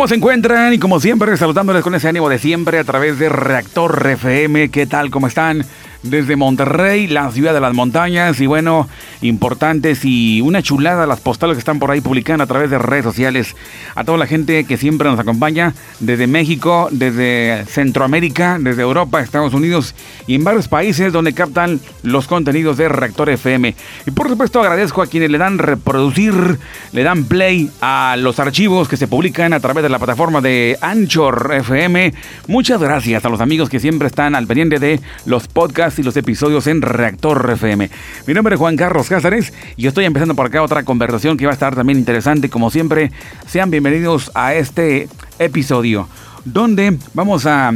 [0.00, 0.72] ¿Cómo se encuentran?
[0.72, 4.70] Y como siempre, saludándoles con ese ánimo de siempre a través de Reactor FM.
[4.70, 5.10] ¿Qué tal?
[5.10, 5.62] ¿Cómo están?
[6.02, 8.40] Desde Monterrey, la ciudad de las montañas.
[8.40, 8.88] Y bueno,
[9.20, 13.04] importantes y una chulada las postales que están por ahí publicando a través de redes
[13.04, 13.54] sociales.
[13.94, 19.52] A toda la gente que siempre nos acompaña desde México, desde Centroamérica, desde Europa, Estados
[19.52, 19.94] Unidos
[20.26, 23.74] y en varios países donde captan los contenidos de Reactor FM.
[24.06, 26.58] Y por supuesto, agradezco a quienes le dan reproducir,
[26.92, 30.78] le dan play a los archivos que se publican a través de la plataforma de
[30.80, 32.14] Anchor FM.
[32.46, 36.16] Muchas gracias a los amigos que siempre están al pendiente de los podcasts y los
[36.16, 37.90] episodios en Reactor FM.
[38.26, 41.52] Mi nombre es Juan Carlos Cázares y estoy empezando por acá otra conversación que va
[41.52, 42.48] a estar también interesante.
[42.48, 43.10] Como siempre,
[43.46, 46.08] sean bienvenidos a este episodio
[46.44, 47.72] donde vamos a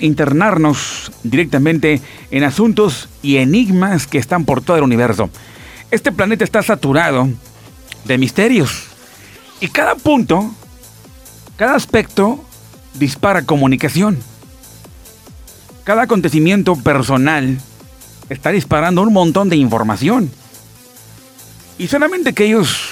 [0.00, 5.30] internarnos directamente en asuntos y enigmas que están por todo el universo.
[5.90, 7.28] Este planeta está saturado
[8.04, 8.84] de misterios
[9.60, 10.52] y cada punto
[11.58, 12.42] cada aspecto
[12.94, 14.16] dispara comunicación.
[15.82, 17.58] Cada acontecimiento personal
[18.28, 20.30] está disparando un montón de información.
[21.76, 22.90] Y solamente aquellos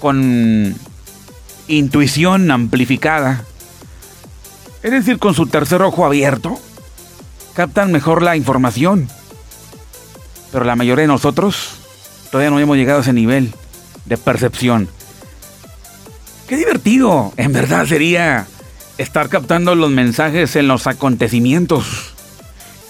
[0.00, 0.74] con
[1.68, 3.44] intuición amplificada,
[4.82, 6.58] es decir, con su tercer ojo abierto,
[7.54, 9.08] captan mejor la información.
[10.50, 11.74] Pero la mayoría de nosotros
[12.32, 13.54] todavía no hemos llegado a ese nivel
[14.04, 14.95] de percepción.
[16.48, 18.46] Qué divertido, en verdad sería
[18.98, 22.14] estar captando los mensajes en los acontecimientos.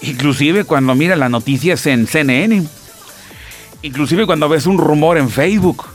[0.01, 2.67] Inclusive cuando miras las noticias en CNN.
[3.81, 5.85] Inclusive cuando ves un rumor en Facebook.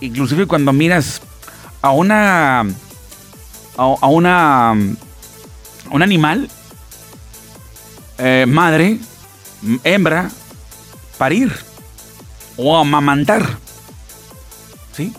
[0.00, 1.22] Inclusive cuando miras
[1.80, 2.66] a una...
[3.76, 4.74] A, una...
[5.90, 6.50] un animal.
[8.18, 8.98] Eh, madre.
[9.84, 10.30] Hembra.
[11.16, 11.50] Parir.
[12.58, 13.58] O amamantar.
[14.94, 15.14] ¿Sí?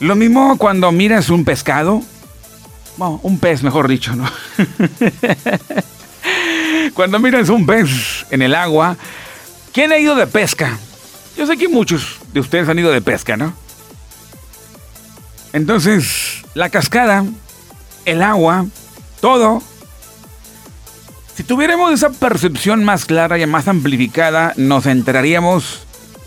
[0.00, 2.02] Lo mismo cuando miras un pescado.
[2.96, 4.24] Bueno, un pez, mejor dicho, ¿no?
[6.94, 8.96] cuando miras un pez en el agua.
[9.72, 10.78] ¿Quién ha ido de pesca?
[11.36, 13.52] Yo sé que muchos de ustedes han ido de pesca, ¿no?
[15.52, 17.24] Entonces, la cascada,
[18.04, 18.66] el agua,
[19.20, 19.62] todo.
[21.34, 25.80] Si tuviéramos esa percepción más clara y más amplificada, nos enteraríamos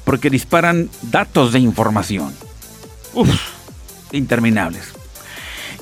[0.05, 2.33] porque disparan datos de información.
[3.13, 3.58] Uf
[4.11, 4.93] interminables.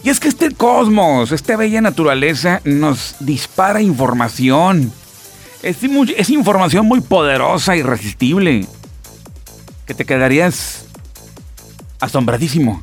[0.04, 4.92] Y es que este cosmos, esta bella naturaleza nos dispara información.
[5.64, 5.78] Es,
[6.16, 8.66] es información muy poderosa, irresistible,
[9.86, 10.86] que te quedarías
[12.00, 12.82] asombradísimo.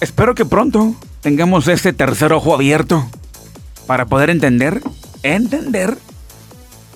[0.00, 3.08] Espero que pronto tengamos este tercer ojo abierto
[3.86, 4.82] para poder entender,
[5.22, 5.98] entender,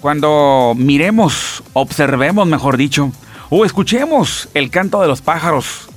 [0.01, 3.11] cuando miremos, observemos, mejor dicho,
[3.51, 5.89] o escuchemos el canto de los pájaros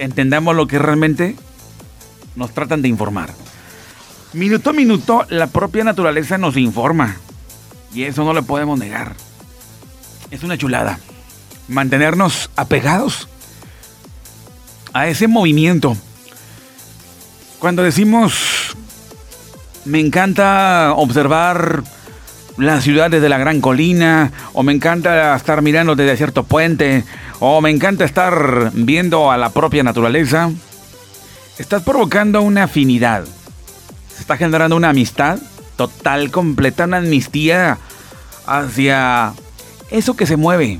[0.00, 1.36] entendamos lo que realmente
[2.34, 3.30] nos tratan de informar.
[4.32, 7.16] Minuto a minuto, la propia naturaleza nos informa.
[7.92, 9.14] Y eso no lo podemos negar.
[10.30, 10.98] Es una chulada.
[11.68, 13.28] Mantenernos apegados
[14.92, 15.96] a ese movimiento.
[17.58, 18.76] Cuando decimos,
[19.84, 21.82] me encanta observar
[22.60, 27.04] la ciudad desde la gran colina, o me encanta estar mirando desde cierto puente,
[27.38, 30.50] o me encanta estar viendo a la propia naturaleza,
[31.58, 33.24] estás provocando una afinidad.
[34.14, 35.38] Se está generando una amistad
[35.76, 37.78] total, completa, una amnistía
[38.46, 39.32] hacia
[39.90, 40.78] eso que se mueve.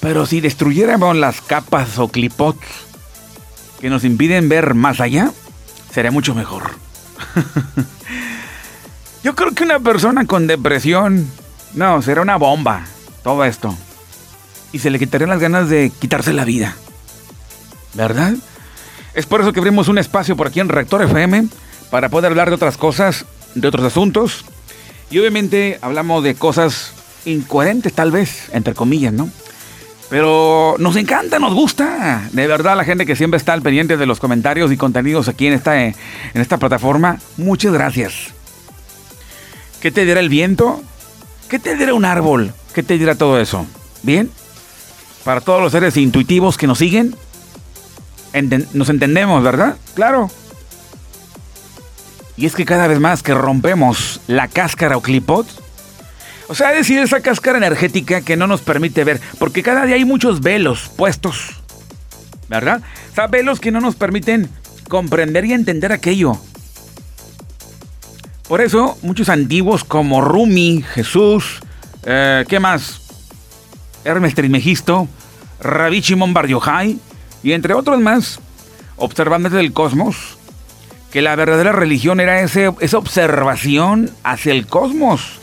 [0.00, 2.64] Pero si destruyéramos las capas o clipots
[3.80, 5.32] que nos impiden ver más allá,
[5.92, 6.70] sería mucho mejor.
[9.26, 11.28] Yo creo que una persona con depresión,
[11.74, 12.84] no, será una bomba
[13.24, 13.76] todo esto.
[14.70, 16.76] Y se le quitarían las ganas de quitarse la vida.
[17.94, 18.34] ¿Verdad?
[19.14, 21.48] Es por eso que abrimos un espacio por aquí en Reactor FM
[21.90, 23.26] para poder hablar de otras cosas,
[23.56, 24.44] de otros asuntos.
[25.10, 26.92] Y obviamente hablamos de cosas
[27.24, 29.28] incoherentes tal vez, entre comillas, ¿no?
[30.08, 32.28] Pero nos encanta, nos gusta.
[32.30, 35.48] De verdad, la gente que siempre está al pendiente de los comentarios y contenidos aquí
[35.48, 35.96] en esta, en
[36.34, 38.35] esta plataforma, muchas gracias.
[39.80, 40.82] ¿Qué te dirá el viento?
[41.48, 42.52] ¿Qué te dirá un árbol?
[42.74, 43.66] ¿Qué te dirá todo eso?
[44.02, 44.30] ¿Bien?
[45.24, 47.14] Para todos los seres intuitivos que nos siguen,
[48.72, 49.76] nos entendemos, ¿verdad?
[49.94, 50.30] Claro.
[52.36, 55.46] Y es que cada vez más que rompemos la cáscara o clipot,
[56.48, 59.96] o sea, es decir, esa cáscara energética que no nos permite ver, porque cada día
[59.96, 61.56] hay muchos velos puestos,
[62.48, 62.82] ¿verdad?
[63.10, 64.48] O sea, velos que no nos permiten
[64.88, 66.38] comprender y entender aquello.
[68.48, 71.60] Por eso, muchos antiguos como Rumi, Jesús,
[72.08, 73.00] eh, ¿Qué más?
[74.04, 75.08] Hermes Trismegisto,
[75.60, 76.46] Rabbi Shimon Bar
[77.42, 78.38] y entre otros más,
[78.96, 80.38] observantes del cosmos,
[81.10, 85.40] que la verdadera religión era ese, esa observación hacia el cosmos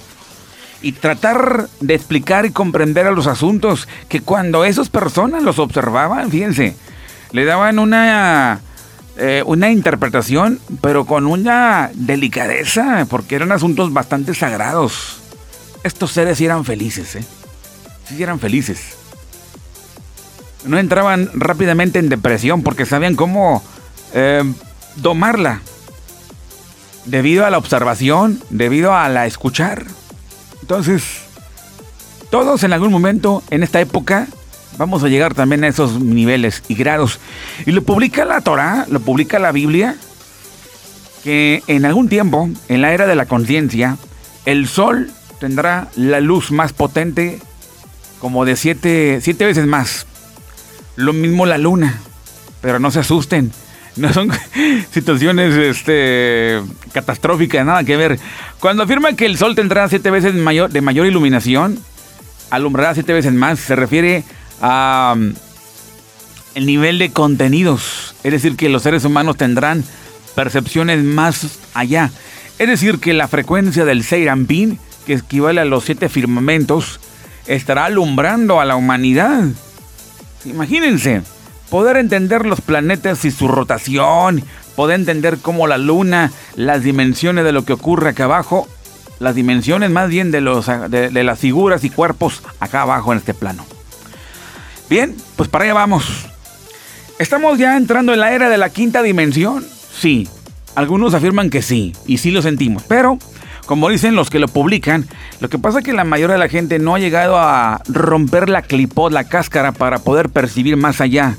[0.81, 6.31] y tratar de explicar y comprender a los asuntos que cuando esas personas los observaban,
[6.31, 6.77] fíjense,
[7.33, 8.61] le daban una,
[9.17, 15.17] eh, una interpretación, pero con una delicadeza, porque eran asuntos bastante sagrados.
[15.83, 17.23] Estos seres eran felices, ¿eh?
[18.07, 18.95] Sí eran felices.
[20.65, 23.61] No entraban rápidamente en depresión porque sabían cómo
[24.13, 24.43] eh,
[24.95, 25.61] domarla.
[27.05, 29.85] Debido a la observación, debido a la escuchar.
[30.61, 31.03] Entonces,
[32.31, 34.27] todos en algún momento en esta época
[34.77, 37.19] vamos a llegar también a esos niveles y grados.
[37.65, 39.95] Y lo publica la Torah, lo publica la Biblia,
[41.23, 43.97] que en algún tiempo, en la era de la conciencia,
[44.45, 47.39] el sol tendrá la luz más potente,
[48.19, 50.05] como de siete, siete veces más.
[50.95, 51.99] Lo mismo la luna,
[52.61, 53.51] pero no se asusten.
[53.95, 54.31] No son
[54.91, 56.59] situaciones este,
[56.93, 58.19] catastróficas, nada que ver.
[58.59, 61.77] Cuando afirma que el Sol tendrá siete veces mayor, de mayor iluminación,
[62.49, 64.23] alumbrará siete veces más, se refiere
[64.63, 65.33] um,
[66.55, 68.15] el nivel de contenidos.
[68.23, 69.83] Es decir, que los seres humanos tendrán
[70.35, 72.11] percepciones más allá.
[72.57, 76.99] Es decir, que la frecuencia del Seirampin, que equivale a los siete firmamentos,
[77.47, 79.43] estará alumbrando a la humanidad.
[80.45, 81.21] Imagínense
[81.69, 84.43] poder entender los planetas y su rotación,
[84.75, 88.67] poder entender cómo la luna, las dimensiones de lo que ocurre acá abajo,
[89.19, 93.33] las dimensiones más bien de, los, de, las figuras y cuerpos acá abajo en este
[93.33, 93.65] plano.
[94.93, 96.05] Bien, pues para allá vamos.
[97.17, 99.65] ¿Estamos ya entrando en la era de la quinta dimensión?
[99.91, 100.27] Sí,
[100.75, 103.17] algunos afirman que sí, y sí lo sentimos, pero
[103.65, 105.07] como dicen los que lo publican,
[105.39, 108.49] lo que pasa es que la mayoría de la gente no ha llegado a romper
[108.49, 111.37] la clipot, la cáscara, para poder percibir más allá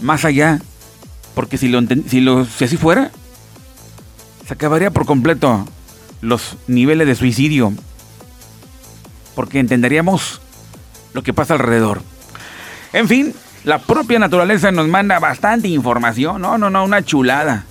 [0.00, 0.60] más allá,
[1.34, 2.24] porque si, lo, si,
[2.56, 3.10] si así fuera,
[4.46, 5.66] se acabaría por completo
[6.20, 7.72] los niveles de suicidio,
[9.34, 10.40] porque entenderíamos
[11.12, 12.02] lo que pasa alrededor.
[12.92, 13.34] En fin,
[13.64, 17.64] la propia naturaleza nos manda bastante información, no, no, no, una chulada.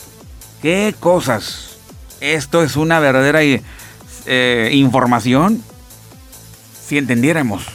[0.62, 1.78] ¿Qué cosas?
[2.20, 3.40] Esto es una verdadera
[4.26, 5.64] eh, información
[6.88, 7.66] si entendiéramos.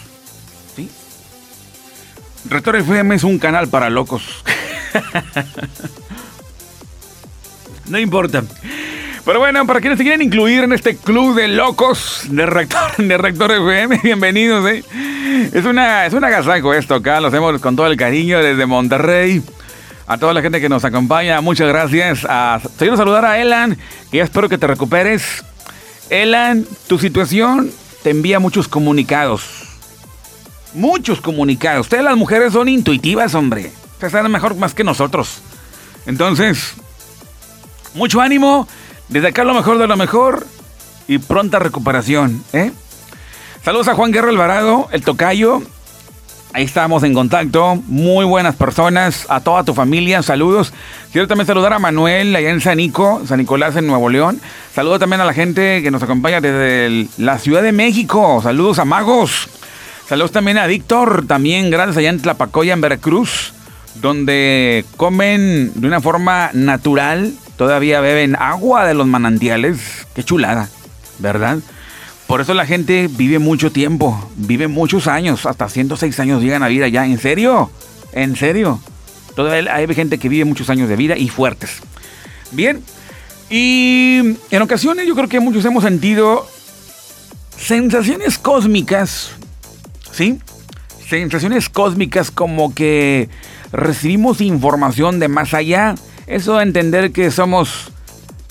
[2.44, 4.22] Rector FM es un canal para locos.
[7.86, 8.42] no importa.
[9.24, 13.16] Pero bueno, para quienes se quieren incluir en este club de locos de Rector, de
[13.16, 14.68] Rector FM, bienvenidos.
[14.68, 14.82] ¿eh?
[15.52, 19.42] Es, una, es un agasajo esto acá, lo hacemos con todo el cariño desde Monterrey.
[20.06, 22.26] A toda la gente que nos acompaña, muchas gracias.
[22.28, 23.78] A, quiero saludar a Elan,
[24.10, 25.44] que ya espero que te recuperes.
[26.10, 27.70] Elan, tu situación
[28.02, 29.72] te envía muchos comunicados
[30.74, 31.86] muchos comunicados.
[31.86, 33.70] Ustedes las mujeres son intuitivas, hombre.
[33.92, 35.40] Ustedes saben mejor más que nosotros.
[36.06, 36.74] Entonces,
[37.94, 38.68] mucho ánimo.
[39.12, 40.46] Desde acá lo mejor de lo mejor.
[41.06, 42.72] Y pronta recuperación, ¿eh?
[43.62, 45.60] Saludos a Juan Guerra Alvarado, el tocayo.
[46.54, 47.76] Ahí estamos en contacto.
[47.88, 49.26] Muy buenas personas.
[49.28, 50.72] A toda tu familia, saludos.
[51.12, 54.40] Quiero también saludar a Manuel allá en San Nico, San Nicolás en Nuevo León.
[54.74, 58.40] Saludos también a la gente que nos acompaña desde la Ciudad de México.
[58.42, 59.48] Saludos a Magos.
[60.08, 63.52] Saludos también a Víctor, también gracias allá en Tlapacoya, en Veracruz,
[63.94, 69.78] donde comen de una forma natural, todavía beben agua de los manantiales.
[70.16, 70.68] Qué chulada,
[71.20, 71.58] ¿verdad?
[72.26, 76.66] Por eso la gente vive mucho tiempo, vive muchos años, hasta 106 años llegan a
[76.66, 77.06] vida ya.
[77.06, 77.70] ¿En serio?
[78.14, 78.80] ¿En serio?
[79.36, 81.82] Todavía hay gente que vive muchos años de vida y fuertes.
[82.50, 82.82] Bien,
[83.48, 86.44] y en ocasiones yo creo que muchos hemos sentido
[87.56, 89.30] sensaciones cósmicas
[90.10, 90.40] ¿sí?
[91.08, 93.28] Sensaciones cósmicas como que
[93.70, 95.94] recibimos información de más allá.
[96.26, 97.92] Eso de entender que somos,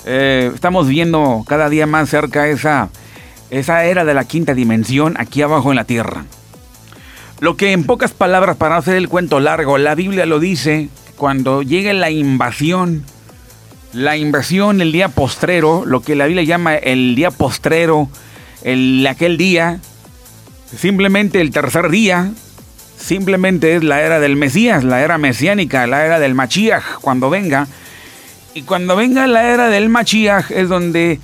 [0.06, 2.90] eh, estamos viendo cada día más cerca esa,
[3.50, 6.25] esa era de la quinta dimensión aquí abajo en la tierra.
[7.40, 11.62] Lo que en pocas palabras, para hacer el cuento largo, la Biblia lo dice, cuando
[11.63, 13.04] llegue la invasión,
[13.94, 18.10] la invasión, el día postrero, lo que la Biblia llama el día postrero,
[18.63, 19.80] el, aquel día,
[20.78, 22.32] Simplemente el tercer día,
[23.01, 27.67] simplemente es la era del Mesías, la era mesiánica, la era del Machiach, cuando venga.
[28.53, 31.20] Y cuando venga la era del Machiach es donde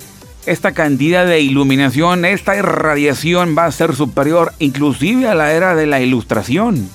[0.46, 5.86] esta cantidad de iluminación, esta irradiación va a ser superior inclusive a la era de
[5.86, 6.88] la ilustración.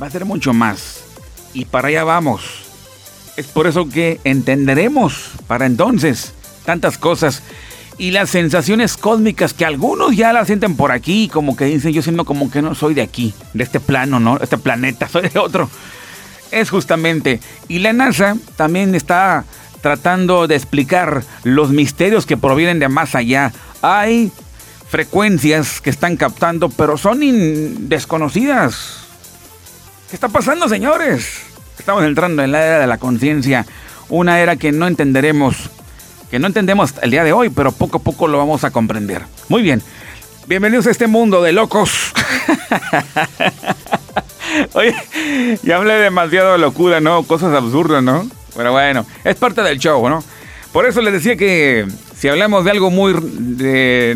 [0.00, 1.02] Va a ser mucho más.
[1.52, 2.64] Y para allá vamos.
[3.36, 6.32] Es por eso que entenderemos para entonces
[6.64, 7.42] tantas cosas
[7.98, 12.02] y las sensaciones cósmicas que algunos ya las sienten por aquí, como que dicen, yo
[12.02, 14.38] siento como que no soy de aquí, de este plano, ¿no?
[14.38, 15.70] Este planeta, soy de otro.
[16.50, 17.40] Es justamente.
[17.68, 19.44] Y la NASA también está
[19.80, 23.52] tratando de explicar los misterios que provienen de más allá.
[23.82, 24.30] Hay
[24.88, 27.20] frecuencias que están captando, pero son
[27.88, 29.06] desconocidas.
[30.10, 31.42] ¿Qué está pasando, señores?
[31.78, 33.66] Estamos entrando en la era de la conciencia,
[34.08, 35.70] una era que no entenderemos,
[36.30, 39.22] que no entendemos el día de hoy, pero poco a poco lo vamos a comprender.
[39.48, 39.82] Muy bien,
[40.46, 42.12] bienvenidos a este mundo de locos.
[44.72, 44.94] Oye,
[45.62, 47.22] ya hablé demasiado de locura, ¿no?
[47.24, 48.28] Cosas absurdas, ¿no?
[48.56, 50.22] Pero bueno, es parte del show, ¿no?
[50.72, 53.14] Por eso les decía que si hablamos de algo muy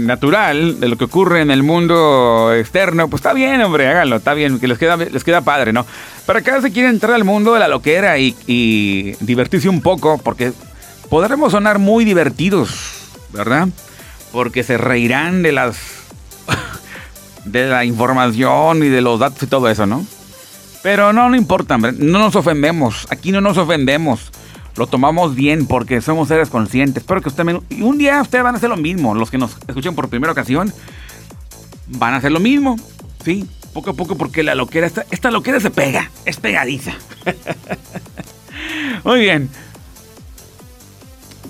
[0.01, 4.35] natural, de lo que ocurre en el mundo externo, pues está bien, hombre, háganlo, está
[4.35, 5.87] bien, que les queda, les queda padre, ¿no?
[6.27, 10.19] Pero acá se quiere entrar al mundo de la loquera y, y divertirse un poco,
[10.19, 10.53] porque
[11.11, 12.71] podremos sonar muy divertidos,
[13.33, 13.69] ¿verdad?
[14.33, 15.77] Porque se reirán de las.
[17.45, 20.07] de la información y de los datos y todo eso, ¿no?
[20.83, 24.31] Pero no, no importa, no nos ofendemos, aquí no nos ofendemos
[24.77, 27.03] lo tomamos bien porque somos seres conscientes.
[27.03, 29.15] Espero que usted y un día ustedes van a hacer lo mismo.
[29.15, 30.73] Los que nos escuchen por primera ocasión
[31.87, 32.77] van a hacer lo mismo.
[33.25, 36.93] Sí, poco a poco porque la loquera, esta, esta loquera se pega, es pegadiza.
[39.05, 39.51] Muy bien.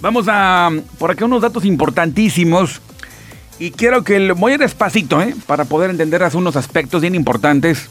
[0.00, 2.80] Vamos a por aquí unos datos importantísimos.
[3.58, 5.34] Y quiero que voy a despacito, ¿eh?
[5.46, 7.90] Para poder entender unos aspectos bien importantes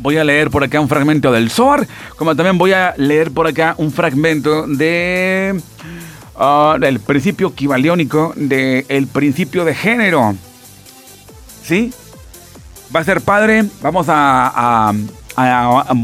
[0.00, 1.86] Voy a leer por acá un fragmento del Zohar,
[2.16, 4.64] como también voy a leer por acá un fragmento
[6.36, 10.36] ah, del principio kibaliónico, del principio de género.
[11.64, 11.92] ¿Sí?
[12.94, 14.92] Va a ser padre, vamos a,
[15.36, 15.94] a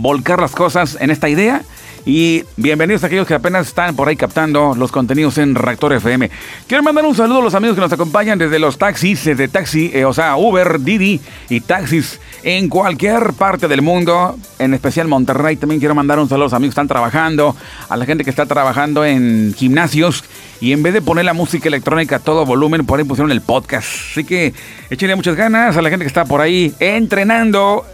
[0.00, 1.62] volcar las cosas en esta idea
[2.06, 6.30] y bienvenidos a aquellos que apenas están por ahí captando los contenidos en Reactor FM.
[6.66, 9.90] Quiero mandar un saludo a los amigos que nos acompañan desde los taxis, desde taxi,
[9.92, 15.56] eh, o sea, Uber, Didi y taxis en cualquier parte del mundo, en especial Monterrey.
[15.56, 17.54] También quiero mandar un saludo a los amigos que están trabajando,
[17.88, 20.24] a la gente que está trabajando en gimnasios
[20.60, 23.40] y en vez de poner la música electrónica a todo volumen, por ahí pusieron el
[23.40, 23.88] podcast.
[24.10, 24.54] Así que
[24.90, 27.86] échenle muchas ganas a la gente que está por ahí entrenando,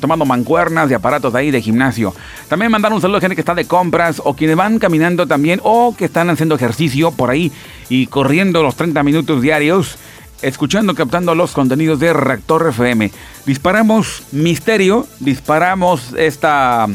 [0.00, 2.14] tomando mancuernas y aparatos ahí de gimnasio.
[2.48, 5.60] También mandar un saludo a gente que está de compras o quienes van caminando también
[5.62, 7.52] o que están haciendo ejercicio por ahí
[7.88, 9.98] y corriendo los 30 minutos diarios
[10.42, 13.10] escuchando, captando los contenidos de Reactor FM.
[13.46, 16.88] Disparamos misterio, disparamos esta,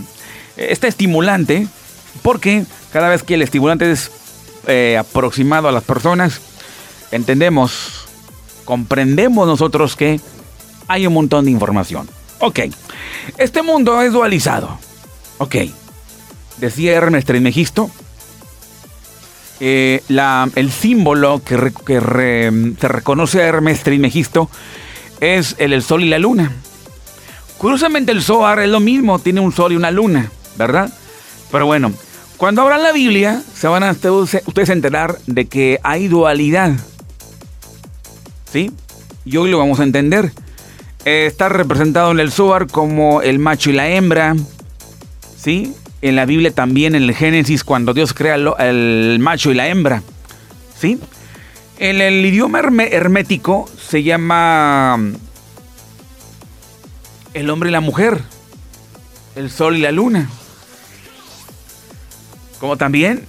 [0.57, 1.67] este estimulante,
[2.21, 4.11] porque cada vez que el estimulante es
[4.67, 6.41] eh, aproximado a las personas,
[7.11, 8.07] entendemos,
[8.65, 10.19] comprendemos nosotros que
[10.87, 12.07] hay un montón de información.
[12.39, 12.59] Ok,
[13.37, 14.77] este mundo es dualizado.
[15.37, 15.55] Ok,
[16.61, 17.91] decía Hermes Trismegisto,
[19.59, 20.01] eh,
[20.55, 21.55] el símbolo que,
[22.79, 24.49] se reconoce a Hermes Trismegisto
[25.19, 26.51] es el, sol y la luna.
[27.57, 30.91] Curiosamente el Zohar es lo mismo, tiene un sol y una luna, ¿verdad?
[31.51, 31.91] Pero bueno,
[32.37, 36.71] cuando abran la Biblia se van a ustedes enterar de que hay dualidad.
[38.51, 38.71] ¿Sí?
[39.25, 40.31] Y hoy lo vamos a entender.
[41.05, 44.35] está representado en el Zohar como el macho y la hembra.
[45.37, 45.75] ¿Sí?
[46.01, 50.01] En la Biblia también, en el Génesis, cuando Dios crea el macho y la hembra.
[50.79, 50.99] ¿Sí?
[51.77, 55.13] En el idioma hermético se llama mm,
[57.33, 58.21] el hombre y la mujer,
[59.35, 60.29] el sol y la luna.
[62.59, 63.25] Como también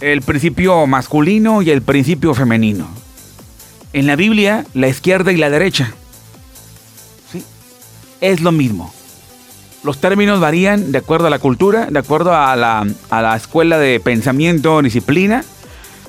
[0.00, 2.88] el principio masculino y el principio femenino.
[3.92, 5.92] En la Biblia, la izquierda y la derecha.
[7.32, 7.42] ¿Sí?
[8.20, 8.95] Es lo mismo.
[9.86, 14.82] Los términos varían de acuerdo a la cultura, de acuerdo a la, escuela de pensamiento,
[14.82, 15.44] disciplina,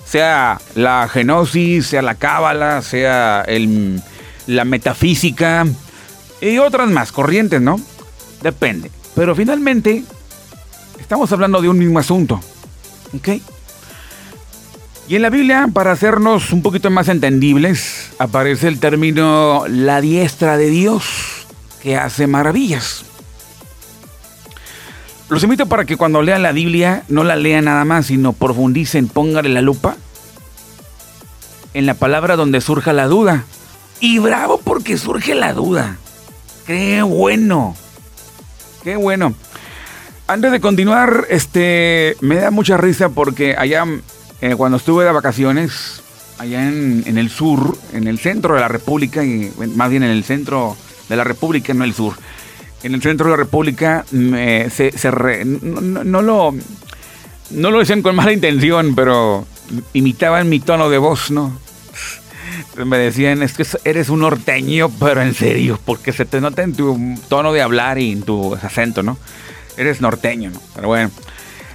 [0.04, 3.46] sea la genosis, sea la cábala, sea
[4.48, 5.68] la metafísica
[6.42, 7.80] y otras más corrientes, ¿no?
[8.42, 8.90] Depende.
[9.14, 10.04] Pero finalmente,
[11.00, 12.40] estamos hablando de un mismo asunto.
[13.16, 13.30] ¿Ok?
[15.08, 20.58] Y en la Biblia, para hacernos un poquito más entendibles, aparece el término la diestra
[20.58, 21.46] de Dios
[21.84, 23.06] que hace maravillas.
[25.30, 29.08] Los invito para que cuando lean la Biblia no la lean nada más, sino profundicen,
[29.08, 29.98] pónganle la lupa
[31.74, 33.44] en la palabra donde surja la duda.
[34.00, 35.98] Y bravo porque surge la duda.
[36.66, 37.76] Qué bueno.
[38.84, 39.36] Qué bueno.
[40.28, 43.86] Antes de continuar, este, me da mucha risa porque allá,
[44.42, 46.02] eh, cuando estuve de vacaciones,
[46.38, 50.12] allá en, en, el sur, en el centro de la República, y más bien en
[50.12, 50.76] el centro
[51.10, 52.16] de la República, no el sur,
[52.84, 56.54] en el centro de la República se, no, lo,
[57.52, 59.46] no lo decían con mala intención, pero
[59.94, 61.58] imitaban mi tono de voz, ¿no?
[62.86, 66.74] Me decían, es que eres un norteño, pero en serio, porque se te nota en
[66.74, 69.18] tu tono de hablar y en tu acento, ¿no?
[69.76, 70.62] Eres norteño, ¿no?
[70.76, 71.12] Pero bueno,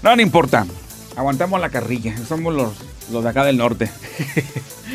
[0.02, 0.66] no, no importa.
[1.16, 2.14] Aguantamos la carrilla.
[2.26, 2.72] Somos los,
[3.10, 3.90] los de acá del norte.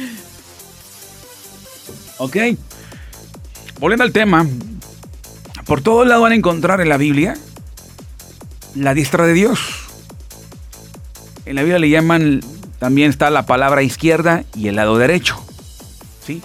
[2.18, 2.38] ok.
[3.80, 4.46] Volviendo al tema.
[5.68, 7.36] Por todo lado van a encontrar en la Biblia
[8.74, 9.60] la diestra de Dios.
[11.46, 12.40] En la Biblia le llaman,
[12.80, 15.44] también está la palabra izquierda y el lado derecho.
[16.26, 16.42] ¿Sí?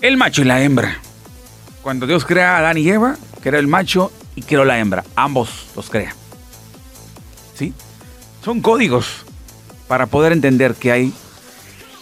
[0.00, 0.98] El macho y la hembra.
[1.82, 5.04] Cuando Dios crea a Adán y Eva, crea el macho y creó la hembra.
[5.16, 6.14] Ambos los crea.
[7.56, 7.72] ¿Sí?
[8.44, 9.24] Son códigos
[9.88, 11.12] para poder entender que hay,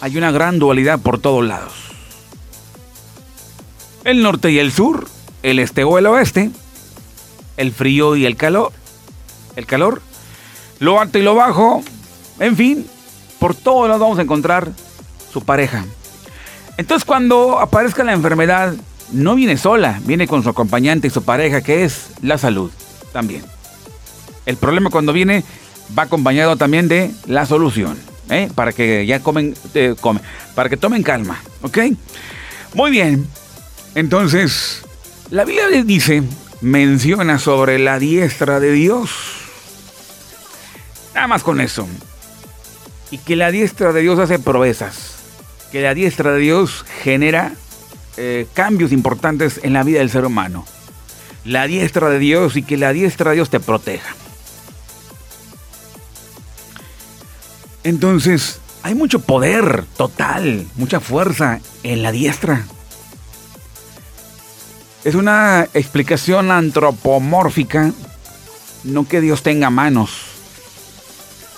[0.03, 1.73] hay una gran dualidad por todos lados.
[4.05, 5.09] El norte y el sur,
[5.47, 6.51] el este o el oeste,
[7.57, 8.73] el frío y el calor,
[9.55, 10.03] el calor,
[10.81, 11.85] lo alto y lo bajo,
[12.41, 12.87] en fin,
[13.39, 14.73] por todos lados vamos a encontrar
[15.33, 15.85] su pareja.
[16.77, 18.75] Entonces cuando aparezca la enfermedad,
[19.13, 22.73] no viene sola, viene con su acompañante y su pareja, que es la salud
[23.13, 23.45] también.
[24.47, 25.45] El problema cuando viene
[25.97, 27.97] va acompañado también de la solución,
[28.31, 28.51] ¿eh?
[28.53, 29.95] para que ya comen, eh,
[30.57, 31.79] para que tomen calma, ¿ok?
[32.75, 33.29] Muy bien,
[33.95, 34.83] entonces,
[35.31, 36.23] la Biblia dice,
[36.61, 39.11] menciona sobre la diestra de Dios.
[41.15, 41.89] Nada más con eso.
[43.11, 45.17] Y que la diestra de Dios hace proezas.
[45.73, 47.53] Que la diestra de Dios genera
[48.17, 50.65] eh, cambios importantes en la vida del ser humano.
[51.45, 54.15] La diestra de Dios y que la diestra de Dios te proteja.
[57.83, 62.65] Entonces, hay mucho poder total, mucha fuerza en la diestra.
[65.07, 67.93] Es una explicación antropomórfica,
[68.83, 70.11] no que Dios tenga manos.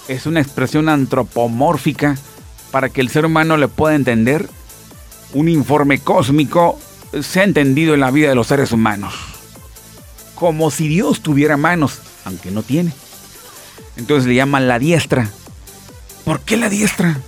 [0.07, 2.19] Es una expresión antropomórfica
[2.71, 4.51] para que el ser humano le pueda entender.
[5.33, 6.79] Un informe cósmico
[7.23, 9.15] se ha entendido en la vida de los seres humanos.
[10.35, 12.93] Como si Dios tuviera manos, aunque no tiene.
[13.97, 15.31] Entonces le llaman la diestra
[16.27, 17.19] ¿Por qué la diestra?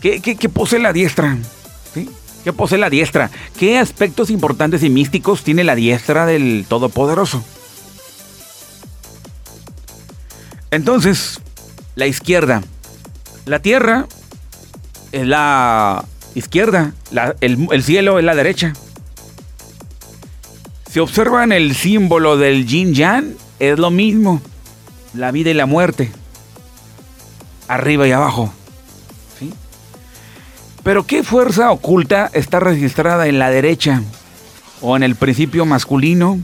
[0.00, 1.36] ¿Qué, posee la diestra?
[2.44, 3.30] ¿Qué posee la diestra?
[3.58, 7.44] ¿Qué aspectos importantes y místicos tiene la diestra del Todopoderoso?
[10.70, 11.40] Entonces,
[11.94, 12.62] la izquierda.
[13.46, 14.06] La tierra
[15.12, 16.94] es la izquierda,
[17.40, 18.72] el, el, cielo es la derecha.
[20.90, 24.40] Si observan el símbolo del yin yang, es lo mismo,
[25.14, 26.10] la vida y la muerte
[27.72, 28.52] arriba y abajo.
[30.82, 34.02] Pero ¿qué fuerza oculta está registrada en la derecha?
[34.80, 36.40] ¿O en el principio masculino?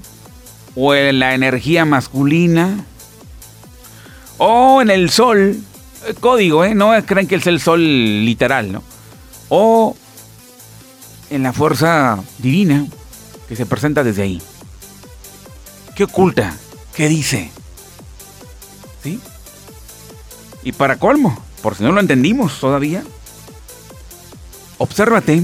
[0.77, 2.85] ¿O en la energía masculina?
[4.38, 5.57] ¿O en el sol?
[6.07, 6.74] Eh, código, ¿eh?
[6.74, 8.83] No creen que es el sol literal, ¿no?
[9.48, 9.96] O
[11.31, 12.87] en la fuerza divina
[13.48, 14.42] que se presenta desde ahí.
[15.96, 16.57] ¿Qué oculta?
[16.94, 17.51] ¿Qué dice?
[19.03, 19.18] ¿Sí?
[20.62, 23.03] Y para colmo, por si no lo entendimos todavía,
[24.79, 25.43] obsérvate.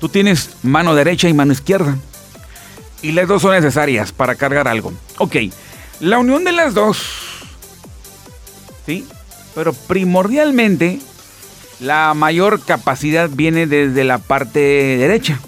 [0.00, 1.96] Tú tienes mano derecha y mano izquierda.
[3.02, 4.92] Y las dos son necesarias para cargar algo.
[5.18, 5.36] Ok,
[6.00, 6.98] la unión de las dos.
[8.86, 9.06] ¿Sí?
[9.54, 11.00] Pero primordialmente,
[11.80, 15.38] la mayor capacidad viene desde la parte derecha.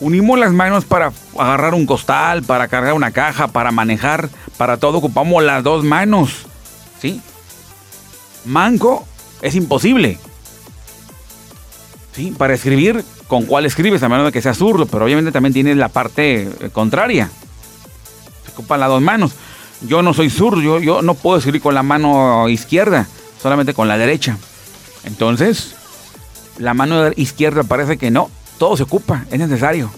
[0.00, 4.98] Unimos las manos para agarrar un costal, para cargar una caja, para manejar, para todo
[4.98, 6.46] ocupamos las dos manos.
[7.00, 7.20] ¿Sí?
[8.44, 9.06] Manco
[9.42, 10.18] es imposible.
[12.14, 12.34] ¿Sí?
[12.36, 14.02] Para escribir, ¿con cuál escribes?
[14.02, 17.30] A menos de que sea zurdo, pero obviamente también tienes la parte eh, contraria.
[18.44, 19.32] Se ocupan las dos manos.
[19.82, 23.06] Yo no soy zurdo, yo, yo no puedo escribir con la mano izquierda,
[23.40, 24.36] solamente con la derecha.
[25.04, 25.76] Entonces,
[26.58, 29.90] la mano izquierda parece que no, todo se ocupa, es necesario.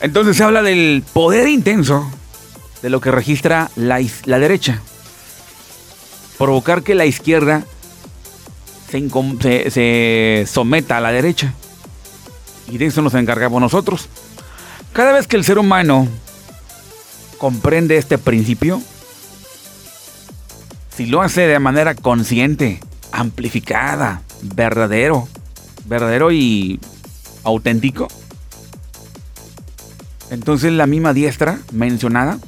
[0.00, 2.10] Entonces se habla del poder intenso
[2.82, 4.80] de lo que registra la, la derecha.
[6.40, 7.66] Provocar que la izquierda
[8.90, 11.52] se, someta a la derecha.
[12.66, 14.08] Y de eso nos encargamos nosotros.
[14.94, 16.08] Cada vez que el ser humano
[17.36, 18.80] comprende este principio,
[20.96, 22.80] si lo hace de manera consciente,
[23.12, 25.28] amplificada, verdadero,
[25.84, 26.80] verdadero y
[27.44, 28.08] auténtico.
[30.30, 32.38] Entonces la misma diestra mencionada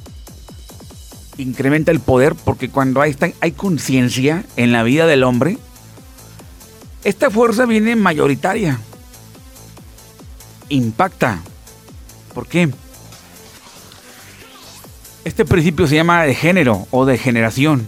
[1.37, 5.57] incrementa el poder porque cuando hay, hay conciencia en la vida del hombre,
[7.03, 8.79] esta fuerza viene mayoritaria.
[10.69, 11.41] Impacta.
[12.33, 12.69] ¿Por qué?
[15.25, 17.87] Este principio se llama de género o de generación.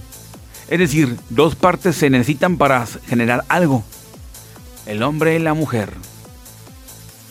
[0.69, 3.83] Es decir, dos partes se necesitan para generar algo.
[4.85, 5.91] El hombre y la mujer.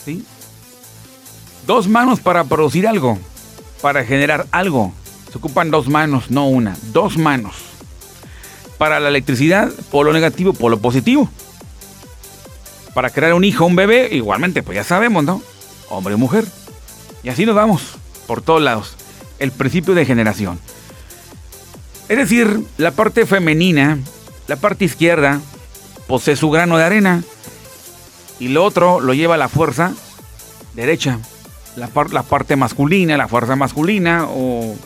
[0.05, 0.25] ¿Sí?
[1.67, 3.19] Dos manos para producir algo.
[3.81, 4.93] Para generar algo.
[5.35, 6.77] Se ocupan dos manos, no una.
[6.93, 7.57] Dos manos.
[8.79, 11.29] Para la electricidad, polo negativo, polo positivo.
[12.95, 15.43] Para crear un hijo, un bebé, igualmente, pues ya sabemos, ¿no?
[15.91, 16.45] Hombre y mujer.
[17.25, 17.97] Y así nos vamos,
[18.29, 18.95] por todos lados.
[19.41, 20.61] El principio de generación.
[22.09, 23.99] Es decir, la parte femenina,
[24.47, 25.41] la parte izquierda,
[26.07, 27.25] posee su grano de arena
[28.39, 29.95] y lo otro lo lleva la fuerza
[30.75, 31.19] derecha.
[31.75, 34.77] La, la parte masculina, la fuerza masculina o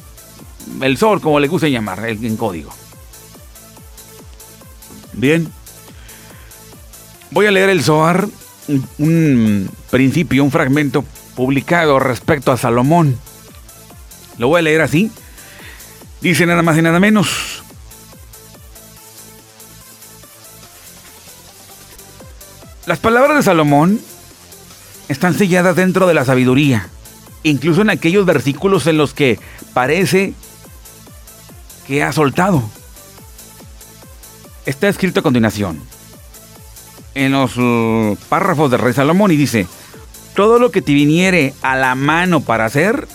[0.82, 2.70] el sol, como le guste llamar en código.
[5.12, 5.50] Bien.
[7.30, 8.28] Voy a leer el Zohar,
[8.98, 11.04] un principio, un fragmento
[11.34, 13.18] publicado respecto a Salomón.
[14.38, 15.10] Lo voy a leer así.
[16.20, 17.62] Dice nada más y nada menos.
[22.86, 24.00] Las palabras de Salomón
[25.08, 26.88] están selladas dentro de la sabiduría,
[27.42, 29.38] incluso en aquellos versículos en los que
[29.74, 30.32] parece
[31.88, 32.62] que ha soltado.
[34.66, 35.80] Está escrito a continuación,
[37.14, 39.66] en los uh, párrafos del rey Salomón, y dice,
[40.36, 43.08] todo lo que te viniere a la mano para hacer,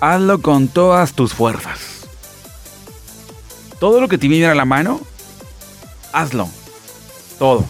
[0.00, 2.06] hazlo con todas tus fuerzas.
[3.80, 5.00] Todo lo que te viniera a la mano,
[6.12, 6.48] hazlo.
[7.40, 7.64] Todo.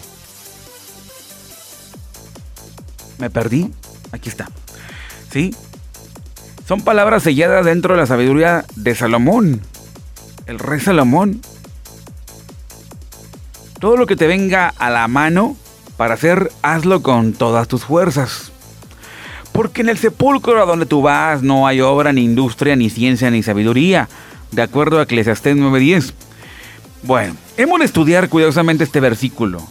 [3.17, 3.71] ¿Me perdí?
[4.11, 4.47] Aquí está.
[5.33, 5.55] ¿Sí?
[6.67, 9.61] Son palabras selladas dentro de la sabiduría de Salomón.
[10.47, 11.41] El rey Salomón.
[13.81, 15.57] Todo lo que te venga a la mano
[15.97, 18.53] para hacer, hazlo con todas tus fuerzas.
[19.51, 23.29] Porque en el sepulcro a donde tú vas no hay obra, ni industria, ni ciencia,
[23.29, 24.07] ni sabiduría,
[24.51, 26.13] de acuerdo a Eclesiastés 9:10.
[27.03, 29.61] Bueno, hemos de estudiar cuidadosamente este versículo.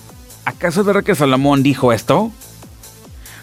[0.45, 2.31] ¿Acaso es verdad que Salomón dijo esto?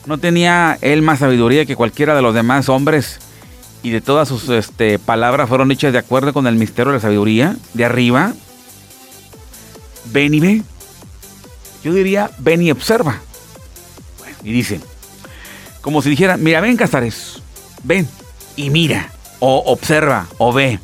[0.06, 3.20] ¿No tenía él más sabiduría que cualquiera de los demás hombres?
[3.84, 7.02] Y de todas sus este, palabras fueron dichas de acuerdo con el misterio de la
[7.02, 8.34] sabiduría, de arriba.
[10.06, 10.62] Ven y ve.
[11.84, 13.20] Yo diría, ven y observa.
[14.42, 14.80] Y dice,
[15.82, 17.42] como si dijera, mira, ven Casares,
[17.84, 18.08] ven
[18.56, 20.80] y mira, o observa, o ve.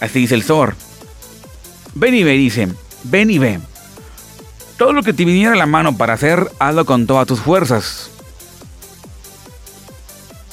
[0.00, 0.76] Así dice el Zor.
[1.94, 2.68] Ven y ve, dice,
[3.02, 3.58] ven y ve.
[4.76, 8.10] Todo lo que te viniera a la mano para hacer, hazlo con todas tus fuerzas.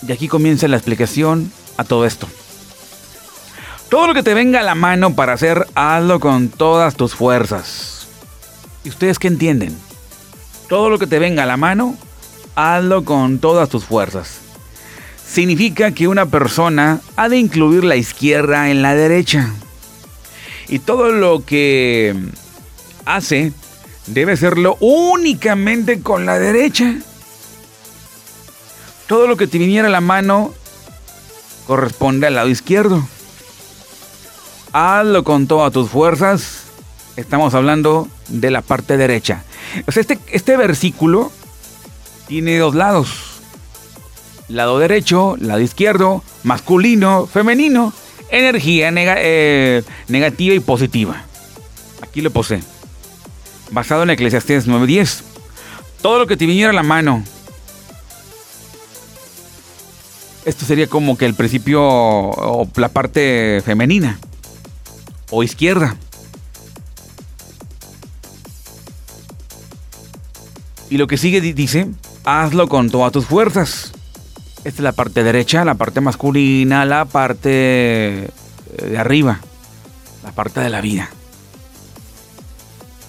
[0.08, 2.28] Y aquí comienza la explicación a todo esto.
[3.90, 8.08] Todo lo que te venga a la mano para hacer, hazlo con todas tus fuerzas.
[8.84, 9.76] ¿Y ustedes qué entienden?
[10.70, 11.96] Todo lo que te venga a la mano,
[12.56, 14.40] hazlo con todas tus fuerzas.
[15.28, 19.54] Significa que una persona ha de incluir la izquierda en la derecha.
[20.68, 22.16] Y todo lo que
[23.06, 23.54] hace
[24.08, 26.96] debe hacerlo únicamente con la derecha.
[29.08, 30.54] Todo lo que te viniera a la mano
[31.68, 33.08] corresponde al lado izquierdo.
[34.74, 36.64] Hazlo con todas tus fuerzas.
[37.16, 39.44] Estamos hablando de la parte derecha.
[39.88, 41.32] O sea, este, este versículo
[42.28, 43.42] tiene dos lados.
[44.48, 47.94] Lado derecho, lado izquierdo, masculino, femenino,
[48.30, 51.24] energía eh, negativa y positiva.
[52.02, 52.62] Aquí lo posee
[53.72, 55.22] basado en Eclesiastés 9:10.
[56.02, 57.24] Todo lo que te viniera a la mano.
[60.46, 64.20] Esto sería como que el principio o la parte femenina
[65.32, 65.96] o izquierda.
[70.90, 71.88] Y lo que sigue dice,
[72.26, 73.92] hazlo con todas tus fuerzas.
[74.64, 78.30] Esta es la parte derecha, la parte masculina, la parte eh,
[78.90, 79.40] de arriba,
[80.24, 81.10] la parte de la vida.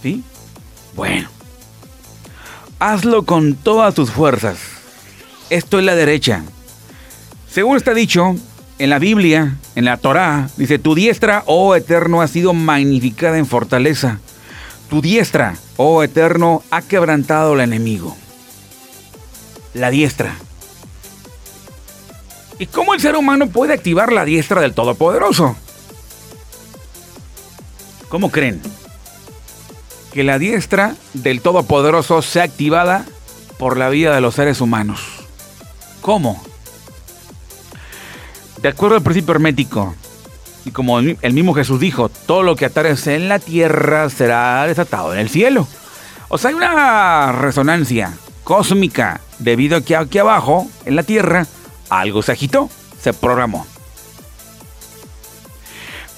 [0.03, 0.22] ¿Sí?
[0.94, 1.29] Bueno,
[2.79, 4.59] hazlo con todas tus fuerzas.
[5.51, 6.44] Esto es la derecha.
[7.57, 8.37] Según está dicho
[8.79, 13.47] en la Biblia, en la Torá, dice, tu diestra, oh eterno, ha sido magnificada en
[13.47, 14.19] fortaleza.
[14.90, 18.14] Tu diestra, oh eterno, ha quebrantado al enemigo.
[19.73, 20.35] La diestra.
[22.59, 25.57] ¿Y cómo el ser humano puede activar la diestra del Todopoderoso?
[28.11, 28.61] ¿Cómo creen?
[30.12, 33.07] que la diestra del Todopoderoso sea activada
[33.59, 35.01] por la vida de los seres humanos.
[36.03, 36.46] ¿Cómo?
[38.62, 39.95] De acuerdo al principio hermético,
[40.64, 45.12] y como el mismo Jesús dijo, todo lo que atares en la tierra será desatado
[45.12, 45.69] en el cielo.
[46.29, 51.47] O sea, hay una resonancia cósmica debido a que aquí abajo, en la tierra,
[51.88, 52.69] algo se agitó,
[53.01, 53.66] se programó.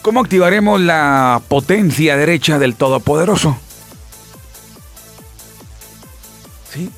[0.00, 3.58] ¿Cómo activaremos la potencia derecha del Todopoderoso?
[6.72, 6.90] Sí,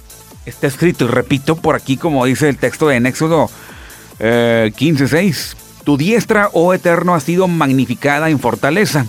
[0.46, 3.50] está escrito y repito por aquí como dice el texto de Éxodo
[4.20, 5.56] eh, 15.6.
[5.84, 9.06] Tu diestra, oh eterno, ha sido magnificada en fortaleza.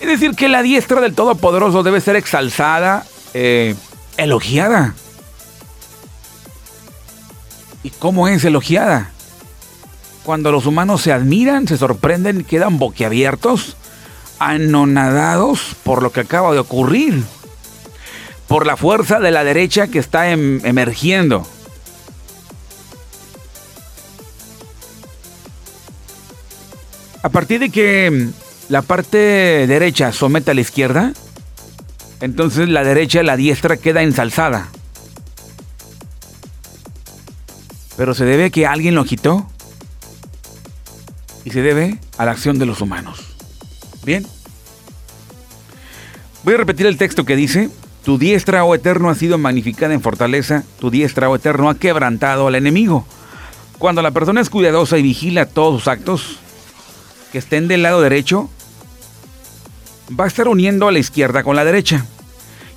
[0.00, 3.76] Es decir, que la diestra del Todopoderoso debe ser exalzada, eh,
[4.16, 4.94] elogiada.
[7.84, 9.10] ¿Y cómo es elogiada?
[10.24, 13.76] Cuando los humanos se admiran, se sorprenden, quedan boquiabiertos,
[14.38, 17.22] anonadados por lo que acaba de ocurrir,
[18.48, 21.46] por la fuerza de la derecha que está em, emergiendo.
[27.22, 28.28] A partir de que
[28.68, 29.18] la parte
[29.66, 31.12] derecha somete a la izquierda,
[32.20, 34.68] entonces la derecha, la diestra queda ensalzada.
[37.96, 39.46] Pero se debe a que alguien lo quitó
[41.44, 43.20] y se debe a la acción de los humanos.
[44.04, 44.26] Bien.
[46.42, 47.70] Voy a repetir el texto que dice,
[48.04, 52.48] tu diestra, oh eterno, ha sido magnificada en fortaleza, tu diestra, oh eterno, ha quebrantado
[52.48, 53.06] al enemigo.
[53.78, 56.38] Cuando la persona es cuidadosa y vigila todos sus actos,
[57.32, 58.50] que estén del lado derecho,
[60.18, 62.04] va a estar uniendo a la izquierda con la derecha.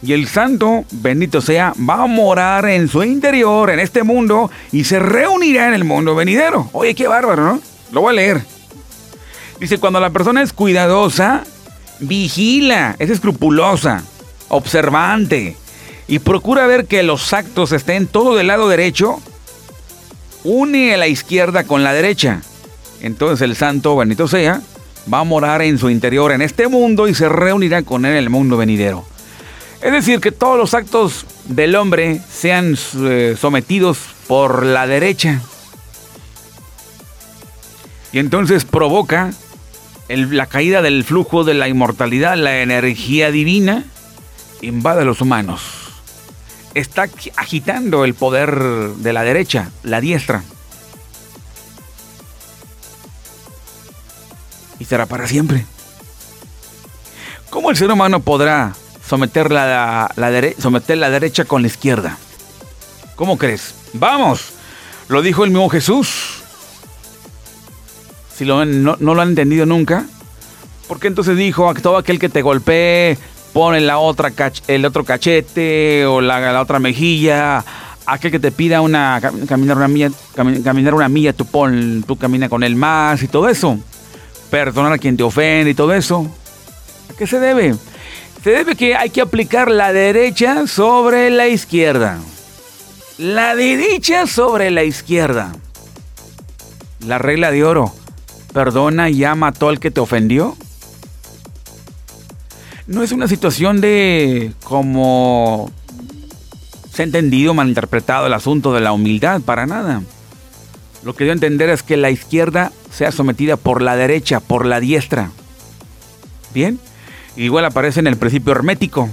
[0.02, 4.86] Y el santo, bendito sea, va a morar en su interior, en este mundo, y
[4.86, 6.70] se reunirá en el mundo venidero.
[6.74, 7.62] Oye, qué bárbaro, ¿no?
[7.92, 8.42] Lo voy a leer.
[9.60, 11.44] Dice, cuando la persona es cuidadosa,
[12.00, 14.04] vigila, es escrupulosa,
[14.50, 15.56] observante
[16.08, 19.20] y procura ver que los actos estén todo del lado derecho,
[20.44, 22.42] une a la izquierda con la derecha.
[23.06, 24.64] Entonces el santo, bendito sea,
[25.14, 28.18] va a morar en su interior en este mundo y se reunirá con él en
[28.18, 29.06] el mundo venidero.
[29.84, 35.40] Es decir, que todos los actos del hombre sean eh, sometidos por la derecha.
[38.12, 39.30] Y entonces provoca
[40.08, 43.86] la caída del flujo de la inmortalidad, la energía divina,
[44.64, 45.62] invade a los humanos.
[46.74, 48.56] Está agitando el poder
[48.96, 50.44] de la derecha, la diestra.
[54.80, 55.66] Y será para siempre.
[57.50, 58.74] ¿Cómo el ser humano podrá
[59.08, 62.18] someter la, la derecha con la izquierda?
[63.16, 63.76] ¿Cómo crees?
[63.94, 64.54] Vamos,
[65.08, 66.42] lo dijo el mismo Jesús
[68.36, 70.06] si lo, no, lo han entendido nunca,
[70.90, 73.18] ¿por qué entonces dijo a todo aquel que te golpee,
[73.54, 74.34] pone la otra
[74.68, 77.64] el otro cachete o la, otra mejilla?
[78.06, 82.50] Aquel que te pida una caminar una milla, caminar una milla, tú pon, tú camina
[82.50, 83.80] con él más y todo eso.
[84.50, 86.30] Perdonar a quien te ofende y todo eso.
[87.10, 87.76] ¿A qué se debe?
[88.44, 92.20] Se debe que hay que aplicar la derecha sobre la izquierda.
[93.18, 95.52] La derecha sobre la izquierda.
[97.06, 97.94] La regla de oro
[98.56, 100.56] perdona y ama a todo el que te ofendió?
[102.88, 105.70] No es una situación de como
[106.94, 110.04] se ha entendido, malinterpretado el asunto de la humildad, para nada.
[111.06, 114.80] Lo que debo entender es que la izquierda sea sometida por la derecha, por la
[114.80, 115.30] diestra.
[116.52, 116.80] Bien,
[117.36, 119.08] igual aparece en el principio hermético.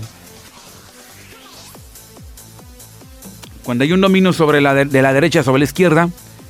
[3.62, 6.08] Cuando hay un dominio sobre la de la derecha sobre la izquierda,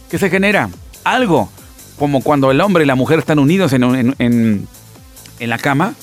[0.08, 0.70] ¿qué se genera?
[1.02, 1.50] Algo
[1.98, 4.68] como cuando el hombre y la mujer están unidos en, en,
[5.40, 5.94] la cama,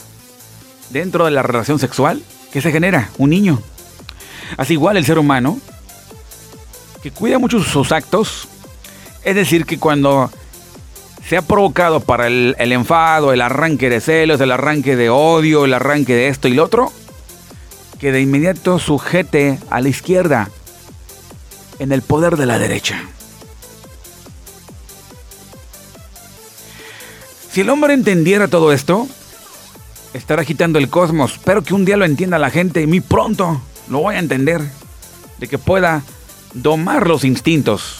[0.89, 2.21] dentro de la relación sexual,
[2.51, 3.09] ¿qué se genera?
[3.17, 3.61] Un niño.
[4.57, 5.59] Así igual el ser humano,
[7.01, 8.48] que cuida mucho sus actos,
[9.29, 10.31] es decir, que cuando
[11.27, 15.73] se ha provocado para el, enfado, el arranque de celos, el arranque de odio, el
[15.75, 16.91] arranque de esto y lo otro,
[17.99, 20.49] que de inmediato sujete a la izquierda
[21.77, 23.03] en el poder de la derecha.
[27.51, 29.07] Si el hombre entendiera todo esto,
[30.15, 31.33] estará agitando el cosmos.
[31.33, 34.61] Espero que un día lo entienda la gente y muy pronto lo voy a entender.
[35.37, 36.01] De que pueda
[36.53, 37.98] domar los instintos.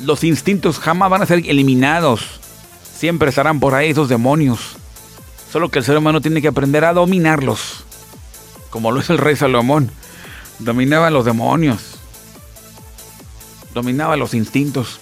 [0.00, 2.40] Los instintos jamás van a ser eliminados.
[2.96, 4.76] Siempre estarán por ahí esos demonios.
[5.50, 7.84] Solo que el ser humano tiene que aprender a dominarlos.
[8.70, 9.90] Como lo es el rey Salomón.
[10.58, 11.98] Dominaba los demonios.
[13.72, 15.00] Dominaba los instintos.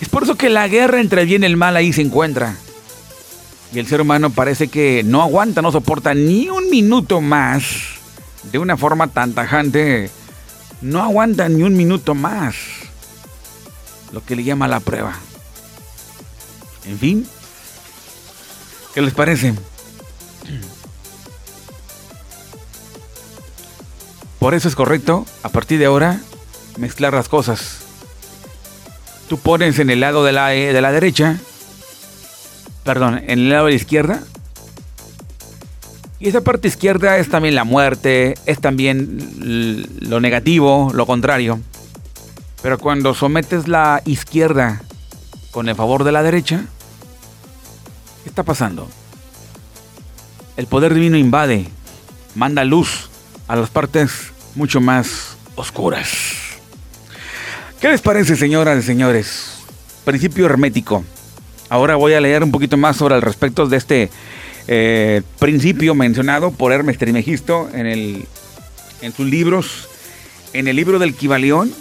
[0.00, 2.56] Es por eso que la guerra entre el bien y el mal ahí se encuentra.
[3.72, 7.64] Y el ser humano parece que no aguanta, no soporta ni un minuto más
[8.50, 10.10] de una forma tan tajante.
[10.80, 12.54] No aguanta ni un minuto más.
[14.12, 15.14] Lo que le llama la prueba.
[16.86, 17.26] En fin.
[18.94, 19.54] ¿Qué les parece?
[24.38, 26.20] Por eso es correcto, a partir de ahora,
[26.78, 27.78] mezclar las cosas.
[29.28, 31.38] Tú pones en el lado de la, eh, de la derecha,
[32.84, 34.22] perdón, en el lado de la izquierda.
[36.20, 41.60] Y esa parte izquierda es también la muerte, es también lo negativo, lo contrario.
[42.62, 44.82] Pero cuando sometes la izquierda
[45.50, 46.64] con el favor de la derecha,
[48.22, 48.88] ¿qué está pasando?
[50.56, 51.68] El poder divino invade,
[52.34, 53.08] manda luz
[53.46, 56.10] a las partes mucho más oscuras.
[57.80, 59.58] ¿Qué les parece, señoras y señores?
[60.04, 61.04] Principio hermético.
[61.68, 64.10] Ahora voy a leer un poquito más sobre el respecto de este
[64.66, 68.26] eh, principio mencionado por Hermes Trimegisto en, el,
[69.00, 69.88] en sus libros.
[70.54, 71.72] En el libro del Kibalión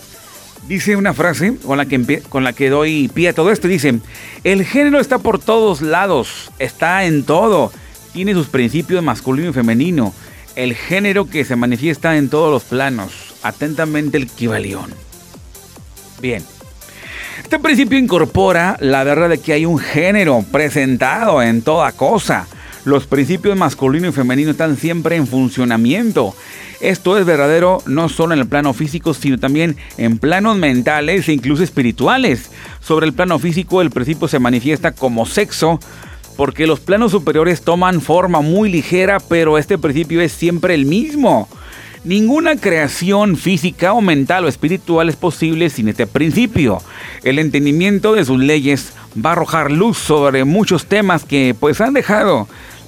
[0.67, 3.67] dice una frase con la, que, con la que doy pie a todo esto.
[3.67, 4.00] Dice,
[4.43, 7.72] el género está por todos lados, está en todo,
[8.13, 10.13] tiene sus principios masculino y femenino.
[10.56, 13.36] El género que se manifiesta en todos los planos.
[13.43, 14.91] Atentamente el Kibalión.
[16.20, 16.43] Bien.
[17.43, 22.48] Este principio incorpora la verdad de que hay un género presentado en toda cosa.
[22.86, 26.36] Los principios masculino y femenino están siempre en funcionamiento.
[26.80, 31.34] Esto es verdadero no solo en el plano físico, sino también en planos mentales e
[31.34, 32.52] incluso espirituales.
[32.82, 35.80] Sobre el plano físico, el principio se manifiesta como sexo,
[36.36, 41.50] porque los planos superiores toman forma muy ligera, pero este principio es siempre el mismo.
[42.04, 46.80] Ninguna creación física o mental o espiritual es posible sin este principio.
[47.24, 51.94] El entendimiento de sus leyes va a arrojar luz sobre muchos temas que pues han
[51.94, 52.48] dejado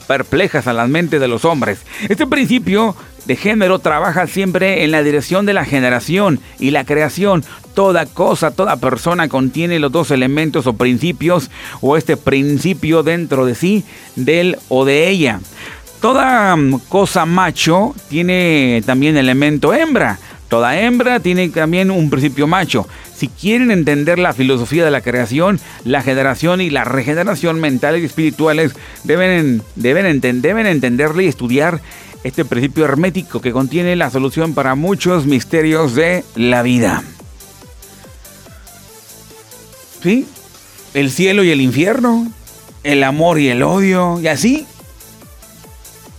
[0.10, 1.82] perplejas a las mentes de los hombres.
[2.10, 2.96] Este principio
[3.26, 7.44] de género trabaja siempre en la dirección de la generación y la creación.
[7.76, 13.54] Toda cosa, toda persona contiene los dos elementos o principios o este principio dentro de
[13.54, 13.84] sí,
[14.16, 15.42] de él o de ella.
[16.02, 20.18] Toda mm, cosa macho tiene también elemento hembra.
[20.48, 22.88] Toda hembra tiene también un principio macho.
[23.20, 28.06] Si quieren entender la filosofía de la creación, la generación y la regeneración mentales y
[28.06, 28.72] espirituales,
[29.04, 31.82] deben, deben, deben entenderle y estudiar
[32.24, 37.04] este principio hermético que contiene la solución para muchos misterios de la vida.
[40.02, 40.26] ¿Sí?
[40.94, 42.32] El cielo y el infierno,
[42.84, 44.66] el amor y el odio, y así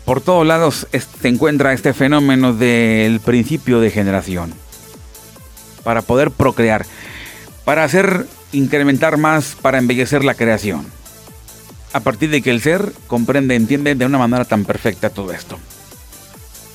[0.04, 4.52] por todos lados se encuentra este fenómeno del principio de generación.
[5.84, 6.84] Para poder procrear,
[7.64, 10.86] para hacer incrementar más, para embellecer la creación.
[11.92, 15.58] A partir de que el ser comprende, entiende de una manera tan perfecta todo esto.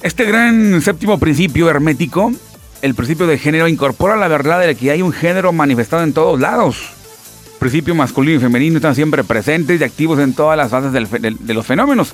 [0.02, 2.32] Este gran séptimo principio hermético,
[2.82, 6.40] el principio de género, incorpora la verdad de que hay un género manifestado en todos
[6.40, 6.78] lados.
[7.60, 11.66] Principio masculino y femenino están siempre presentes y activos en todas las fases de los
[11.66, 12.14] fenómenos.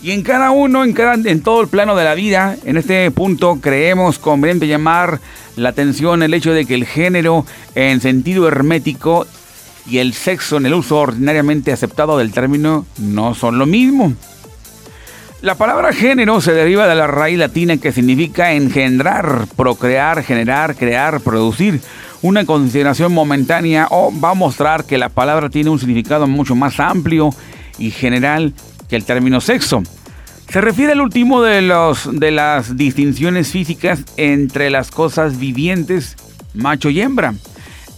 [0.00, 3.10] Y en cada uno, en, cada, en todo el plano de la vida, en este
[3.10, 5.20] punto creemos conveniente llamar
[5.56, 9.26] la atención el hecho de que el género en sentido hermético
[9.86, 14.12] y el sexo en el uso ordinariamente aceptado del término no son lo mismo.
[15.40, 21.20] La palabra género se deriva de la raíz latina que significa engendrar, procrear, generar, crear,
[21.20, 21.80] producir.
[22.22, 26.80] Una consideración momentánea o va a mostrar que la palabra tiene un significado mucho más
[26.80, 27.30] amplio
[27.78, 28.52] y general
[28.88, 29.82] que el término sexo.
[30.48, 36.16] Se refiere al último de, los, de las distinciones físicas entre las cosas vivientes,
[36.54, 37.34] macho y hembra.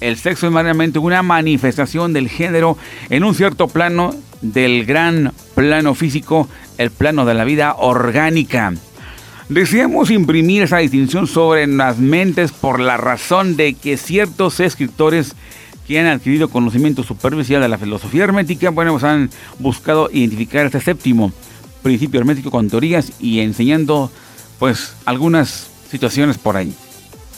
[0.00, 2.76] El sexo es meramente una manifestación del género
[3.08, 6.48] en un cierto plano del gran plano físico,
[6.78, 8.72] el plano de la vida orgánica.
[9.48, 15.34] Deseamos imprimir esa distinción sobre las mentes por la razón de que ciertos escritores
[15.90, 20.80] que han adquirido conocimiento superficial de la filosofía hermética, bueno, pues han buscado identificar este
[20.80, 21.32] séptimo
[21.82, 24.08] principio hermético con teorías y enseñando
[24.60, 26.72] pues algunas situaciones por ahí.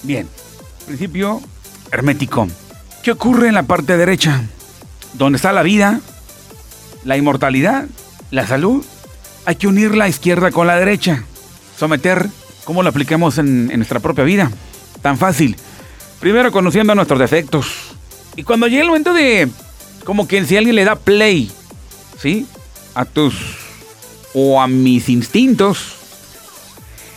[0.03, 0.29] Bien,
[0.85, 1.41] principio
[1.91, 2.47] hermético.
[3.03, 4.43] ¿Qué ocurre en la parte derecha?
[5.15, 6.03] Donde está la vida,
[7.05, 7.87] la inmortalidad,
[8.31, 8.85] la salud.
[9.47, 11.25] Hay que unir la izquierda con la derecha.
[11.79, 12.29] Someter,
[12.65, 14.51] ¿cómo lo aplicamos en, en nuestra propia vida?
[15.01, 15.57] Tan fácil.
[16.21, 17.92] Primero conociendo nuestros defectos,
[18.37, 19.49] y cuando llega el momento de,
[20.05, 21.51] como que si alguien le da play,
[22.19, 22.47] ¿sí?
[22.95, 23.35] A tus,
[24.35, 25.97] o a mis instintos,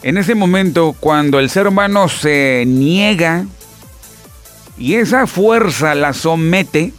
[0.03, 3.45] en ese momento cuando el ser humano se niega
[4.77, 6.93] y esa fuerza la somete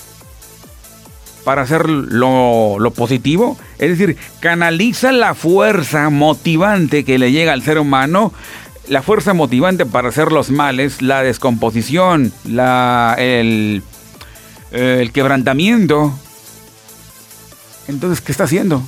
[1.44, 7.62] para hacer lo, lo, positivo, es decir, canaliza la fuerza motivante que le llega al
[7.62, 8.32] ser humano,
[8.88, 13.84] la fuerza motivante para hacer los males, la descomposición, la, el
[14.76, 16.12] eh, el quebrantamiento.
[17.88, 18.82] Entonces, ¿qué está haciendo?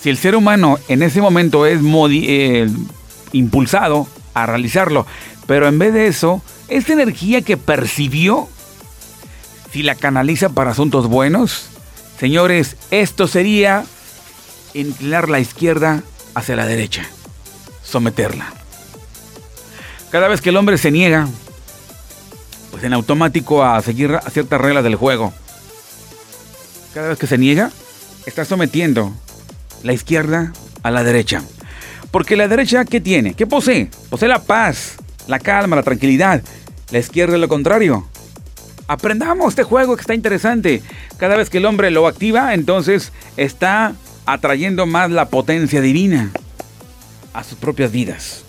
[0.00, 2.70] Si el ser humano en ese momento es eh,
[3.32, 5.06] impulsado a realizarlo,
[5.48, 8.48] pero en vez de eso, esta energía que percibió
[9.72, 11.66] si la canaliza para asuntos buenos,
[12.16, 13.84] señores, esto sería
[14.72, 16.04] inclinar la izquierda
[16.36, 17.02] hacia la derecha,
[17.82, 18.52] someterla.
[20.12, 21.26] Cada vez que el hombre se niega,
[22.70, 25.32] pues en automático a seguir ciertas reglas del juego,
[26.94, 27.70] cada vez que se niega,
[28.26, 29.12] está sometiendo
[29.82, 30.52] la izquierda
[30.82, 31.42] a la derecha.
[32.10, 33.34] Porque la derecha, ¿qué tiene?
[33.34, 33.88] ¿Qué posee?
[34.08, 34.96] Posee la paz,
[35.28, 36.42] la calma, la tranquilidad.
[36.90, 38.06] La izquierda es lo contrario.
[38.88, 40.82] Aprendamos este juego que está interesante.
[41.16, 43.94] Cada vez que el hombre lo activa, entonces está
[44.26, 46.30] atrayendo más la potencia divina
[47.32, 48.44] a sus propias vidas.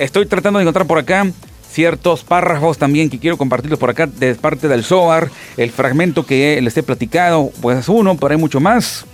[0.00, 1.26] Estoy tratando de encontrar por acá
[1.70, 6.60] ciertos párrafos también que quiero compartirlos por acá de parte del SOAR, el fragmento que
[6.60, 9.04] les he platicado, pues uno, pero hay mucho más.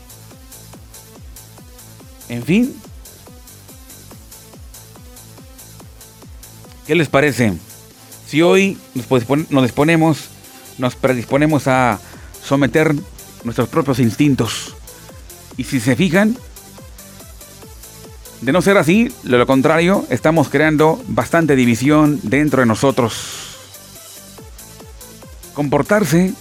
[2.29, 2.75] En fin.
[6.87, 7.53] ¿Qué les parece?
[8.27, 8.79] Si hoy
[9.51, 10.29] nos disponemos,
[10.79, 11.99] nos predisponemos a
[12.43, 12.95] someter
[13.45, 14.75] nuestros propios instintos.
[15.57, 16.37] Y si se fijan,
[18.41, 23.57] de no ser así, de lo contrario, estamos creando bastante división dentro de nosotros.
[25.55, 26.34] Comportarse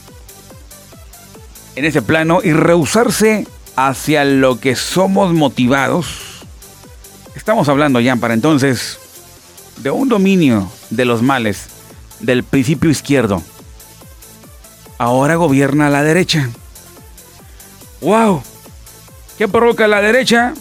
[1.75, 6.43] en ese plano y rehusarse hacia lo que somos motivados.
[7.35, 8.99] Estamos hablando ya para entonces
[9.77, 11.67] de un dominio de los males
[12.19, 13.41] del principio izquierdo.
[14.97, 16.49] Ahora gobierna la derecha.
[18.01, 18.41] ¡Wow!
[19.37, 20.53] ¿Qué provoca la derecha?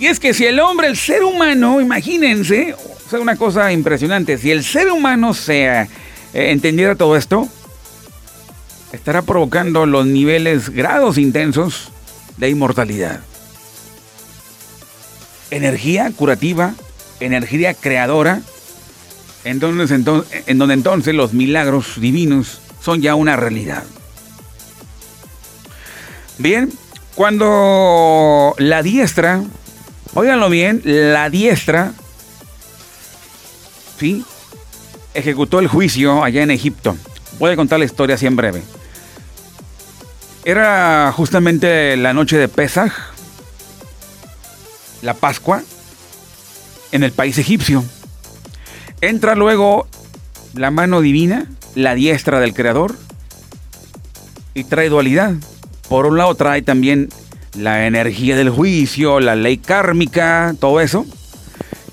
[0.00, 4.38] Y es que si el hombre, el ser humano, imagínense, o sea, una cosa impresionante,
[4.38, 5.88] si el ser humano se eh,
[6.32, 7.48] entendiera todo esto,
[8.92, 11.90] estará provocando los niveles, grados intensos
[12.36, 13.20] de inmortalidad.
[15.50, 16.74] Energía curativa,
[17.18, 18.40] energía creadora,
[19.44, 23.84] en donde, en donde entonces los milagros divinos son ya una realidad.
[26.38, 26.70] Bien,
[27.16, 29.42] cuando la diestra
[30.14, 31.92] Óiganlo bien, la diestra,
[33.98, 34.24] ¿sí?
[35.14, 36.96] Ejecutó el juicio allá en Egipto.
[37.38, 38.62] Voy a contar la historia así en breve.
[40.44, 42.92] Era justamente la noche de Pesaj,
[45.02, 45.62] la Pascua,
[46.90, 47.84] en el país egipcio.
[49.00, 49.86] Entra luego
[50.54, 52.96] la mano divina, la diestra del Creador,
[54.54, 55.34] y trae dualidad.
[55.88, 57.08] Por un lado trae también
[57.58, 61.04] la energía del juicio, la ley kármica, todo eso.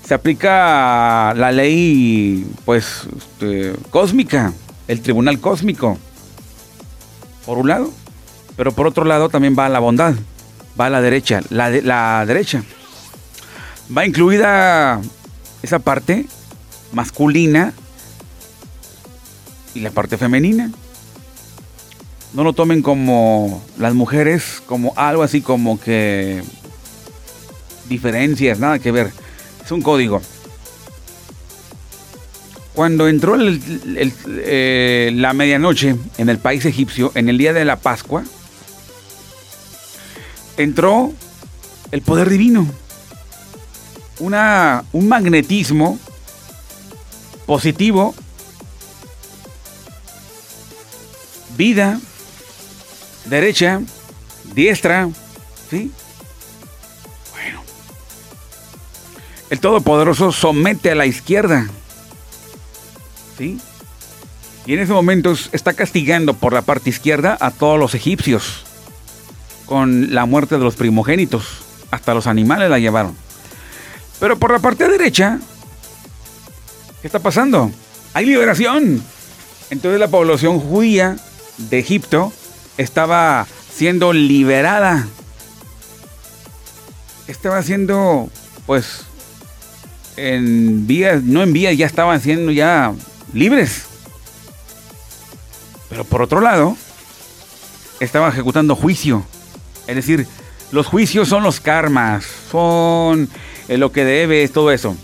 [0.04, 4.52] Se aplica la ley, pues, este, cósmica,
[4.86, 5.98] el tribunal cósmico,
[7.44, 7.90] por un lado.
[8.56, 10.14] Pero por otro lado también va la bondad,
[10.80, 12.62] va a la derecha, la, la derecha.
[13.94, 15.00] Va incluida
[15.62, 16.26] esa parte
[16.92, 17.72] masculina
[19.74, 20.70] y la parte femenina
[22.32, 26.42] no lo tomen como las mujeres, como algo así como que
[27.88, 29.12] diferencias, nada que ver.
[29.64, 30.20] Es un código.
[32.74, 38.22] Cuando entró eh, la medianoche en el país egipcio, en el día de la Pascua,
[40.58, 41.12] entró
[41.90, 42.66] el poder divino.
[44.18, 45.98] Una, un magnetismo
[47.46, 48.14] positivo,
[51.56, 51.98] vida,
[53.28, 53.80] derecha,
[54.54, 55.08] diestra,
[55.70, 55.90] ¿sí?
[57.32, 57.62] Bueno.
[59.50, 61.68] El Todopoderoso somete a la izquierda,
[63.38, 63.58] ¿sí?
[64.66, 68.64] Y en esos momentos está castigando por la parte izquierda a todos los egipcios
[69.66, 71.62] con la muerte de los primogénitos.
[71.90, 73.16] Hasta los animales la llevaron.
[74.18, 75.38] Pero por la parte derecha,
[77.00, 77.70] ¿qué está pasando?
[78.14, 79.02] Hay liberación.
[79.70, 81.16] Entonces la población judía
[81.58, 82.32] de Egipto
[82.76, 85.06] estaba siendo liberada.
[87.26, 88.28] Estaba siendo,
[88.66, 89.02] pues,
[90.16, 92.92] en vías, no en vías, ya estaban siendo ya
[93.32, 93.84] libres.
[95.88, 96.76] Pero por otro lado,
[98.00, 99.24] estaba ejecutando juicio.
[99.86, 100.26] Es decir,
[100.72, 103.28] los juicios son los karmas, son
[103.68, 104.96] eh, lo que debe, todo eso.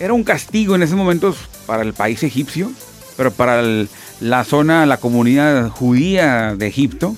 [0.00, 1.34] Era un castigo en ese momento
[1.66, 2.72] para el país egipcio,
[3.16, 3.88] pero para el,
[4.22, 7.16] la zona, la comunidad judía de Egipto,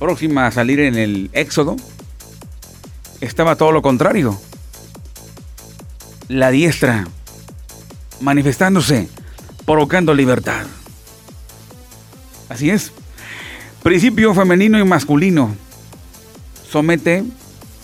[0.00, 1.76] próxima a salir en el Éxodo,
[3.20, 4.36] estaba todo lo contrario.
[6.26, 7.06] La diestra
[8.20, 9.08] manifestándose,
[9.64, 10.66] provocando libertad.
[12.48, 12.90] Así es.
[13.84, 15.54] Principio femenino y masculino.
[16.68, 17.22] Somete,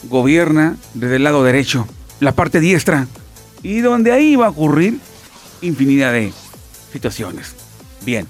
[0.05, 1.87] gobierna desde el lado derecho,
[2.19, 3.07] la parte diestra.
[3.63, 4.99] Y donde ahí va a ocurrir
[5.61, 6.33] infinidad de
[6.93, 7.58] situaciones.
[8.09, 8.27] Bien.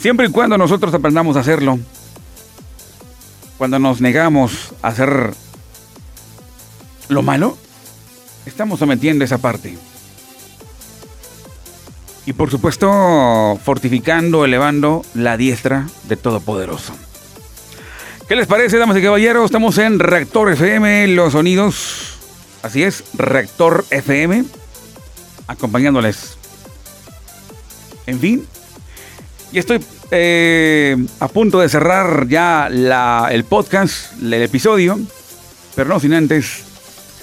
[0.00, 1.78] Siempre y cuando nosotros aprendamos a hacerlo,
[3.58, 5.34] cuando nos negamos a hacer
[7.10, 7.58] lo malo,
[8.46, 9.76] estamos sometiendo esa parte.
[12.24, 16.94] Y por supuesto, fortificando, elevando la diestra de Todopoderoso.
[18.26, 19.44] ¿Qué les parece, damas y caballeros?
[19.44, 22.16] Estamos en Reactor FM, los sonidos.
[22.62, 24.46] Así es, Reactor FM,
[25.48, 26.38] acompañándoles.
[28.06, 28.46] En fin,
[29.52, 29.80] y estoy
[30.10, 32.66] eh, a punto de cerrar ya
[33.30, 34.98] el podcast, el episodio,
[35.74, 36.64] pero no sin antes,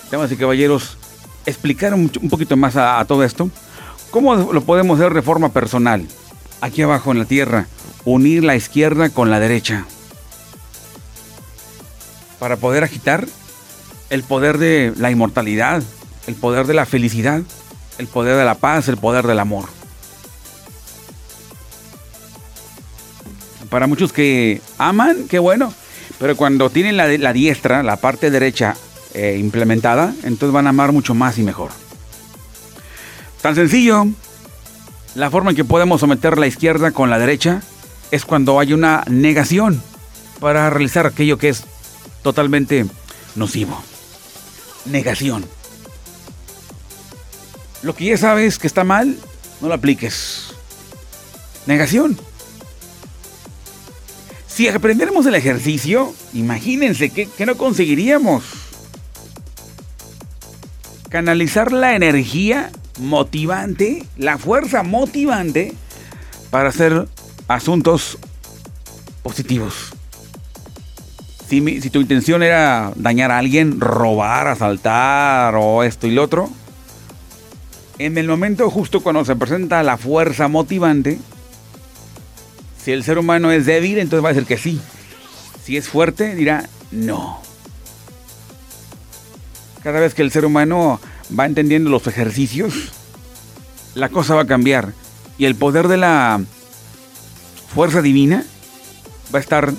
[0.09, 0.97] damas y caballeros,
[1.45, 3.49] explicar un, poquito más a todo esto.
[4.11, 6.07] ¿Cómo lo podemos hacer de forma personal?
[6.61, 7.67] Aquí abajo en la tierra,
[8.05, 9.85] unir la izquierda con la derecha.
[12.39, 13.27] Para poder agitar
[14.09, 15.83] el poder de la inmortalidad,
[16.27, 17.41] el poder de la felicidad,
[17.97, 19.80] el poder de la paz, el poder del amor.
[23.71, 25.73] Para muchos que aman, qué bueno,
[26.19, 28.75] pero cuando tienen la, diestra, la parte derecha
[29.13, 31.71] eh, implementada, entonces van a amar mucho más y mejor.
[33.41, 34.07] Tan sencillo,
[35.15, 37.61] la forma en que podemos someter la izquierda con la derecha
[38.11, 39.81] es cuando hay una negación
[40.41, 41.63] para realizar aquello que es
[42.23, 42.85] totalmente
[43.35, 43.81] nocivo.
[44.83, 45.45] Negación.
[47.83, 49.17] Lo que ya sabes que está mal,
[49.61, 50.47] no lo apliques.
[51.67, 52.19] Negación.
[54.53, 58.43] Si aprendiéramos el ejercicio, imagínense que, no conseguiríamos
[61.09, 65.73] canalizar la energía motivante, la fuerza motivante
[66.49, 67.07] para hacer
[67.47, 68.17] asuntos
[69.23, 69.93] positivos.
[71.47, 76.49] Si, si, tu intención era dañar a alguien, robar, asaltar o esto y lo otro,
[77.99, 81.19] en el momento justo cuando se presenta la fuerza motivante,
[82.83, 84.81] si el ser humano es débil, entonces va a decir que sí.
[85.63, 87.41] Si es fuerte, dirá no.
[89.83, 90.99] Cada vez que el ser humano
[91.37, 92.91] va entendiendo los ejercicios,
[93.93, 94.93] la cosa va a cambiar.
[95.37, 96.41] Y el poder de la
[97.73, 98.43] fuerza divina
[99.33, 99.73] va a estar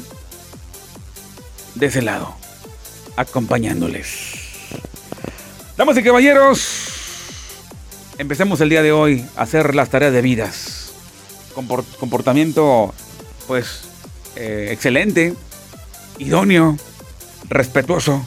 [1.74, 2.34] de ese lado,
[3.16, 4.32] acompañándoles.
[5.76, 6.88] Damas y caballeros,
[8.18, 10.71] empecemos el día de hoy a hacer las tareas de vidas.
[11.54, 12.94] Comportamiento,
[13.46, 13.82] pues,
[14.36, 15.34] eh, excelente,
[16.18, 16.76] idóneo,
[17.48, 18.22] respetuoso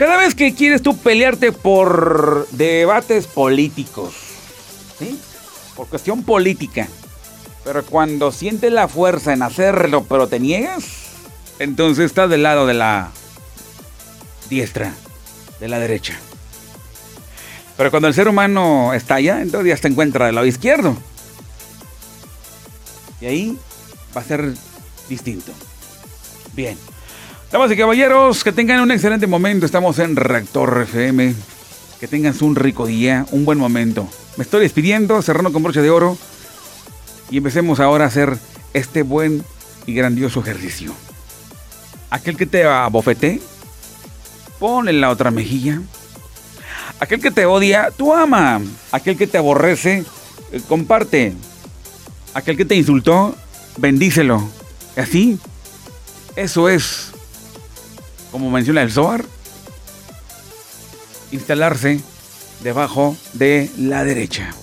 [0.00, 4.14] cada vez que quieres tú pelearte por debates políticos,
[4.98, 5.20] ¿sí?
[5.76, 6.88] Por cuestión política,
[7.64, 10.84] pero cuando sientes la fuerza en hacerlo, pero te niegas,
[11.58, 13.10] entonces estás del lado de la
[14.48, 14.94] diestra,
[15.60, 16.18] de la derecha.
[17.80, 20.94] Pero cuando el ser humano estalla, entonces ya se encuentra del lado izquierdo.
[23.22, 23.58] Y ahí
[24.14, 24.52] va a ser
[25.08, 25.50] distinto.
[26.52, 26.76] Bien.
[27.50, 29.64] Damas y caballeros, que tengan un excelente momento.
[29.64, 31.34] Estamos en Reactor FM.
[31.98, 34.06] Que tengan un rico día, un buen momento.
[34.36, 36.18] Me estoy despidiendo, cerrando con broche de oro.
[37.30, 38.36] Y empecemos ahora a hacer
[38.74, 39.42] este buen
[39.86, 40.92] y grandioso ejercicio.
[42.10, 43.40] Aquel que te abofete,
[44.58, 45.80] ponle la otra mejilla.
[47.00, 48.60] Aquel que te odia, tú ama.
[48.92, 50.04] Aquel que te aborrece,
[50.52, 51.32] eh, comparte.
[52.34, 53.34] Aquel que te insultó,
[53.78, 54.46] bendícelo.
[54.96, 55.38] Así,
[56.36, 57.10] eso es
[58.30, 59.24] como menciona el Zohar,
[61.32, 62.00] instalarse
[62.62, 64.54] debajo de la derecha.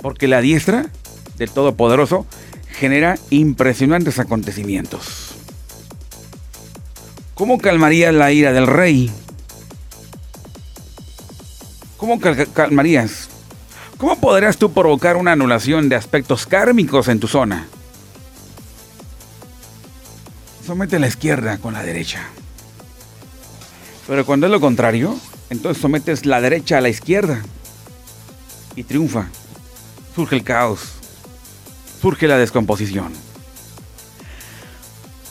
[0.00, 0.86] Porque la diestra
[1.36, 2.26] del Todopoderoso
[2.70, 5.34] genera impresionantes acontecimientos.
[7.34, 9.10] ¿Cómo calmarías la ira del rey?
[12.02, 13.28] ¿Cómo calmarías?
[13.96, 17.68] ¿Cómo podrías tú provocar una anulación de aspectos kármicos en tu zona?
[20.66, 22.18] Somete la izquierda con la derecha.
[24.08, 25.16] Pero cuando es lo contrario,
[25.48, 27.40] entonces sometes la derecha a la izquierda
[28.74, 29.28] y triunfa.
[30.16, 30.80] Surge el caos,
[32.00, 33.12] surge la descomposición.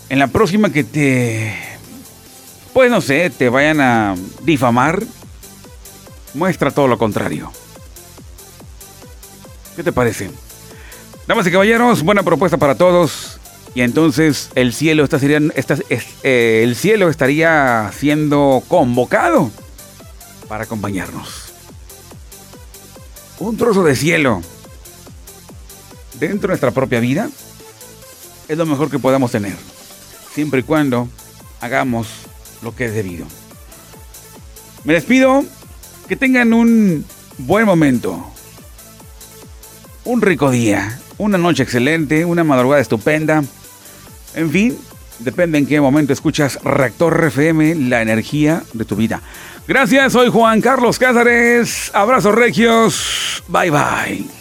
[0.08, 1.54] En la próxima que te,
[2.72, 5.04] pues no sé, te vayan a difamar,
[6.34, 7.52] muestra todo lo contrario.
[9.76, 10.30] ¿Qué te parece?
[11.28, 13.40] Damas y caballeros, buena propuesta para todos.
[13.74, 15.08] Y entonces el cielo,
[16.24, 19.50] eh, el cielo estaría siendo convocado
[20.50, 21.54] para acompañarnos.
[23.40, 24.42] Un trozo de cielo
[26.20, 27.30] dentro de nuestra propia vida
[28.50, 29.56] es lo mejor que podamos tener,
[30.34, 31.08] siempre y cuando
[31.62, 32.08] hagamos
[32.62, 33.26] lo que es debido.
[34.84, 35.46] Me despido,
[36.12, 37.06] que tengan un
[37.38, 38.34] buen momento,
[40.04, 43.42] un rico día, una noche excelente, una madrugada estupenda.
[44.36, 44.78] En fin,
[45.20, 49.22] depende en qué momento escuchas Reactor FM, la energía de tu vida.
[49.70, 51.92] Gracias, soy Juan Carlos Cázares.
[51.94, 53.42] Abrazos regios.
[53.48, 54.41] Bye bye.